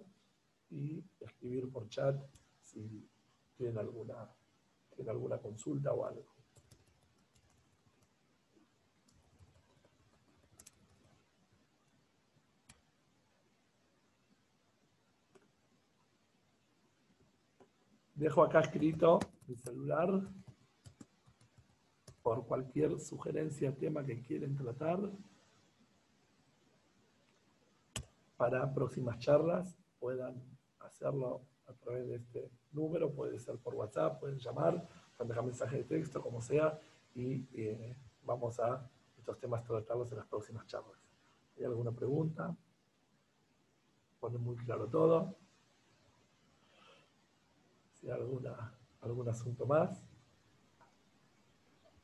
[0.70, 2.16] y escribir por chat
[2.62, 3.08] si
[3.56, 4.28] tienen alguna,
[4.94, 6.38] tienen alguna consulta o algo.
[18.14, 20.08] Dejo acá escrito mi celular
[22.20, 24.98] por cualquier sugerencia, tema que quieren tratar
[28.36, 30.57] para próximas charlas puedan
[30.98, 34.86] hacerlo a través de este número, puede ser por WhatsApp, pueden llamar,
[35.16, 36.78] pueden dejar mensaje de texto, como sea,
[37.14, 40.98] y eh, vamos a estos temas tratarlos en las próximas charlas.
[41.56, 42.56] ¿Hay alguna pregunta?
[44.18, 45.36] Pone muy claro todo.
[47.92, 50.04] Si hay alguna, algún asunto más.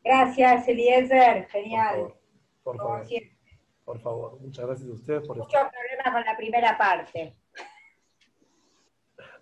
[0.02, 1.46] Gracias, Eliezer.
[1.48, 2.14] Genial.
[2.62, 3.06] Por favor.
[3.84, 4.40] Por favor.
[4.40, 7.36] Muchas gracias a ustedes por Muchos problemas con la primera parte.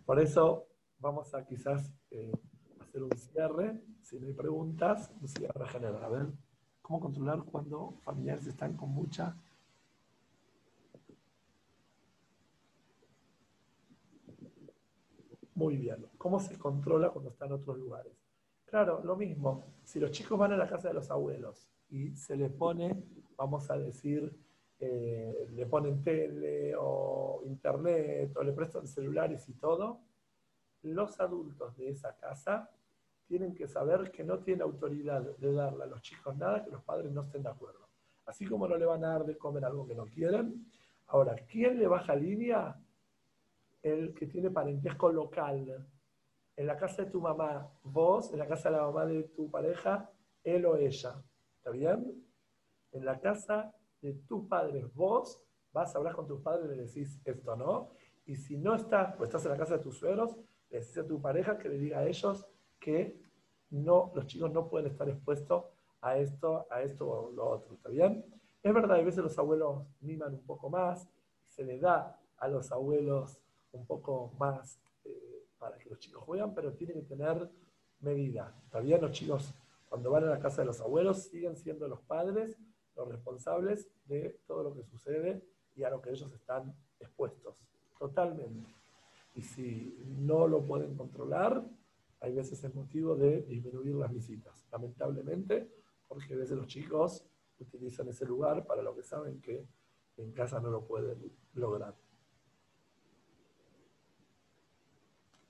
[0.04, 0.66] Por eso
[0.98, 2.32] vamos a quizás eh,
[2.80, 6.02] hacer un cierre, si no hay preguntas, un cierre general.
[6.02, 6.26] A ver,
[6.80, 9.36] ¿cómo controlar cuando familiares están con mucha...
[15.54, 16.06] Muy bien.
[16.18, 18.12] ¿Cómo se controla cuando están en otros lugares?
[18.64, 19.64] Claro, lo mismo.
[19.84, 23.04] Si los chicos van a la casa de los abuelos y se les pone,
[23.36, 24.34] vamos a decir,
[24.84, 30.00] eh, le ponen tele o internet o le prestan celulares y todo,
[30.82, 32.68] los adultos de esa casa
[33.26, 36.82] tienen que saber que no tienen autoridad de darle a los chicos nada que los
[36.82, 37.88] padres no estén de acuerdo.
[38.26, 40.66] Así como no le van a dar de comer algo que no quieren.
[41.06, 42.76] Ahora, ¿quién le baja línea?
[43.82, 45.86] el que tiene parentesco local.
[46.56, 49.50] En la casa de tu mamá, vos, en la casa de la mamá de tu
[49.50, 50.10] pareja,
[50.44, 51.22] él o ella.
[51.56, 52.24] ¿Está bien?
[52.92, 55.42] En la casa de tus padres, vos
[55.72, 57.90] vas a hablar con tus padres y le decís esto, ¿no?
[58.26, 60.36] Y si no estás, pues estás en la casa de tus suegros,
[60.70, 62.46] le decís a tu pareja que le diga a ellos
[62.78, 63.20] que
[63.70, 65.64] no, los chicos no pueden estar expuestos
[66.02, 68.24] a esto, a esto o lo otro, ¿está bien?
[68.62, 71.08] Es verdad, a veces los abuelos miman un poco más,
[71.48, 73.38] se les da a los abuelos
[73.72, 77.48] un poco más eh, para que los chicos jueguen, pero tienen que tener
[78.00, 78.54] medida.
[78.64, 79.00] ¿Está bien?
[79.00, 79.54] Los chicos,
[79.88, 82.56] cuando van a la casa de los abuelos, siguen siendo los padres
[82.96, 85.42] los responsables de todo lo que sucede
[85.74, 87.56] y a lo que ellos están expuestos.
[87.98, 88.70] Totalmente.
[89.34, 91.64] Y si no lo pueden controlar,
[92.20, 94.66] hay veces es motivo de disminuir las visitas.
[94.70, 95.68] Lamentablemente,
[96.08, 97.24] porque a veces los chicos
[97.58, 99.66] utilizan ese lugar para lo que saben que
[100.16, 101.94] en casa no lo pueden lograr.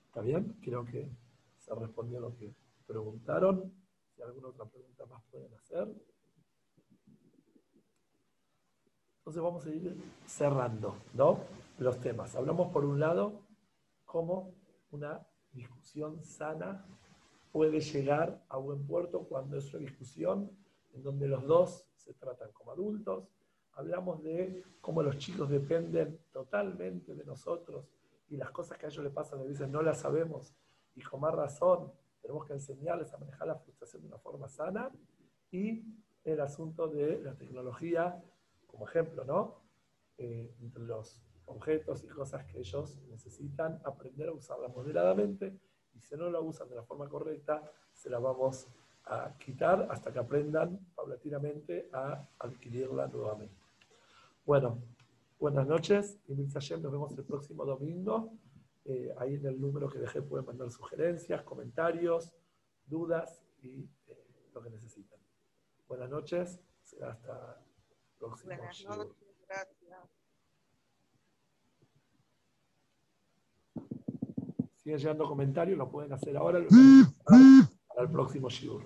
[0.07, 0.57] ¿Está bien?
[0.61, 1.09] Creo que
[1.57, 2.53] se respondió lo que
[2.85, 3.73] preguntaron.
[4.15, 5.91] Si alguna otra pregunta más pueden hacer.
[9.23, 9.95] Entonces vamos a ir
[10.25, 11.39] cerrando, ¿no?
[11.77, 12.35] Los temas.
[12.35, 13.39] Hablamos por un lado
[14.03, 14.53] cómo
[14.91, 16.85] una discusión sana
[17.49, 20.51] puede llegar a buen puerto cuando es una discusión
[20.91, 23.29] en donde los dos se tratan como adultos.
[23.71, 27.87] Hablamos de cómo los chicos dependen totalmente de nosotros
[28.27, 30.53] y las cosas que a ellos les pasan a veces no las sabemos
[30.95, 34.91] y con más razón tenemos que enseñarles a manejar la frustración de una forma sana
[35.49, 35.81] y
[36.25, 38.21] el asunto de la tecnología
[38.73, 39.61] como ejemplo, ¿no?
[40.17, 45.59] Eh, entre los objetos y cosas que ellos necesitan aprender a usarla moderadamente
[45.93, 47.61] y si no la usan de la forma correcta,
[47.93, 48.67] se la vamos
[49.05, 53.61] a quitar hasta que aprendan paulatinamente a adquirirla nuevamente.
[54.43, 54.81] Bueno,
[55.39, 58.33] buenas noches y nos vemos el próximo domingo.
[58.85, 62.33] Eh, ahí en el número que dejé pueden mandar sugerencias, comentarios,
[62.87, 64.17] dudas y eh,
[64.51, 65.19] lo que necesiten.
[65.87, 67.61] Buenas noches, será hasta.
[68.29, 70.09] Buenas noches, gracias.
[74.77, 76.59] Siguen llegando comentarios, lo pueden hacer ahora,
[77.87, 78.85] para el próximo Shiur.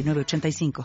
[0.03, 0.71] 906985.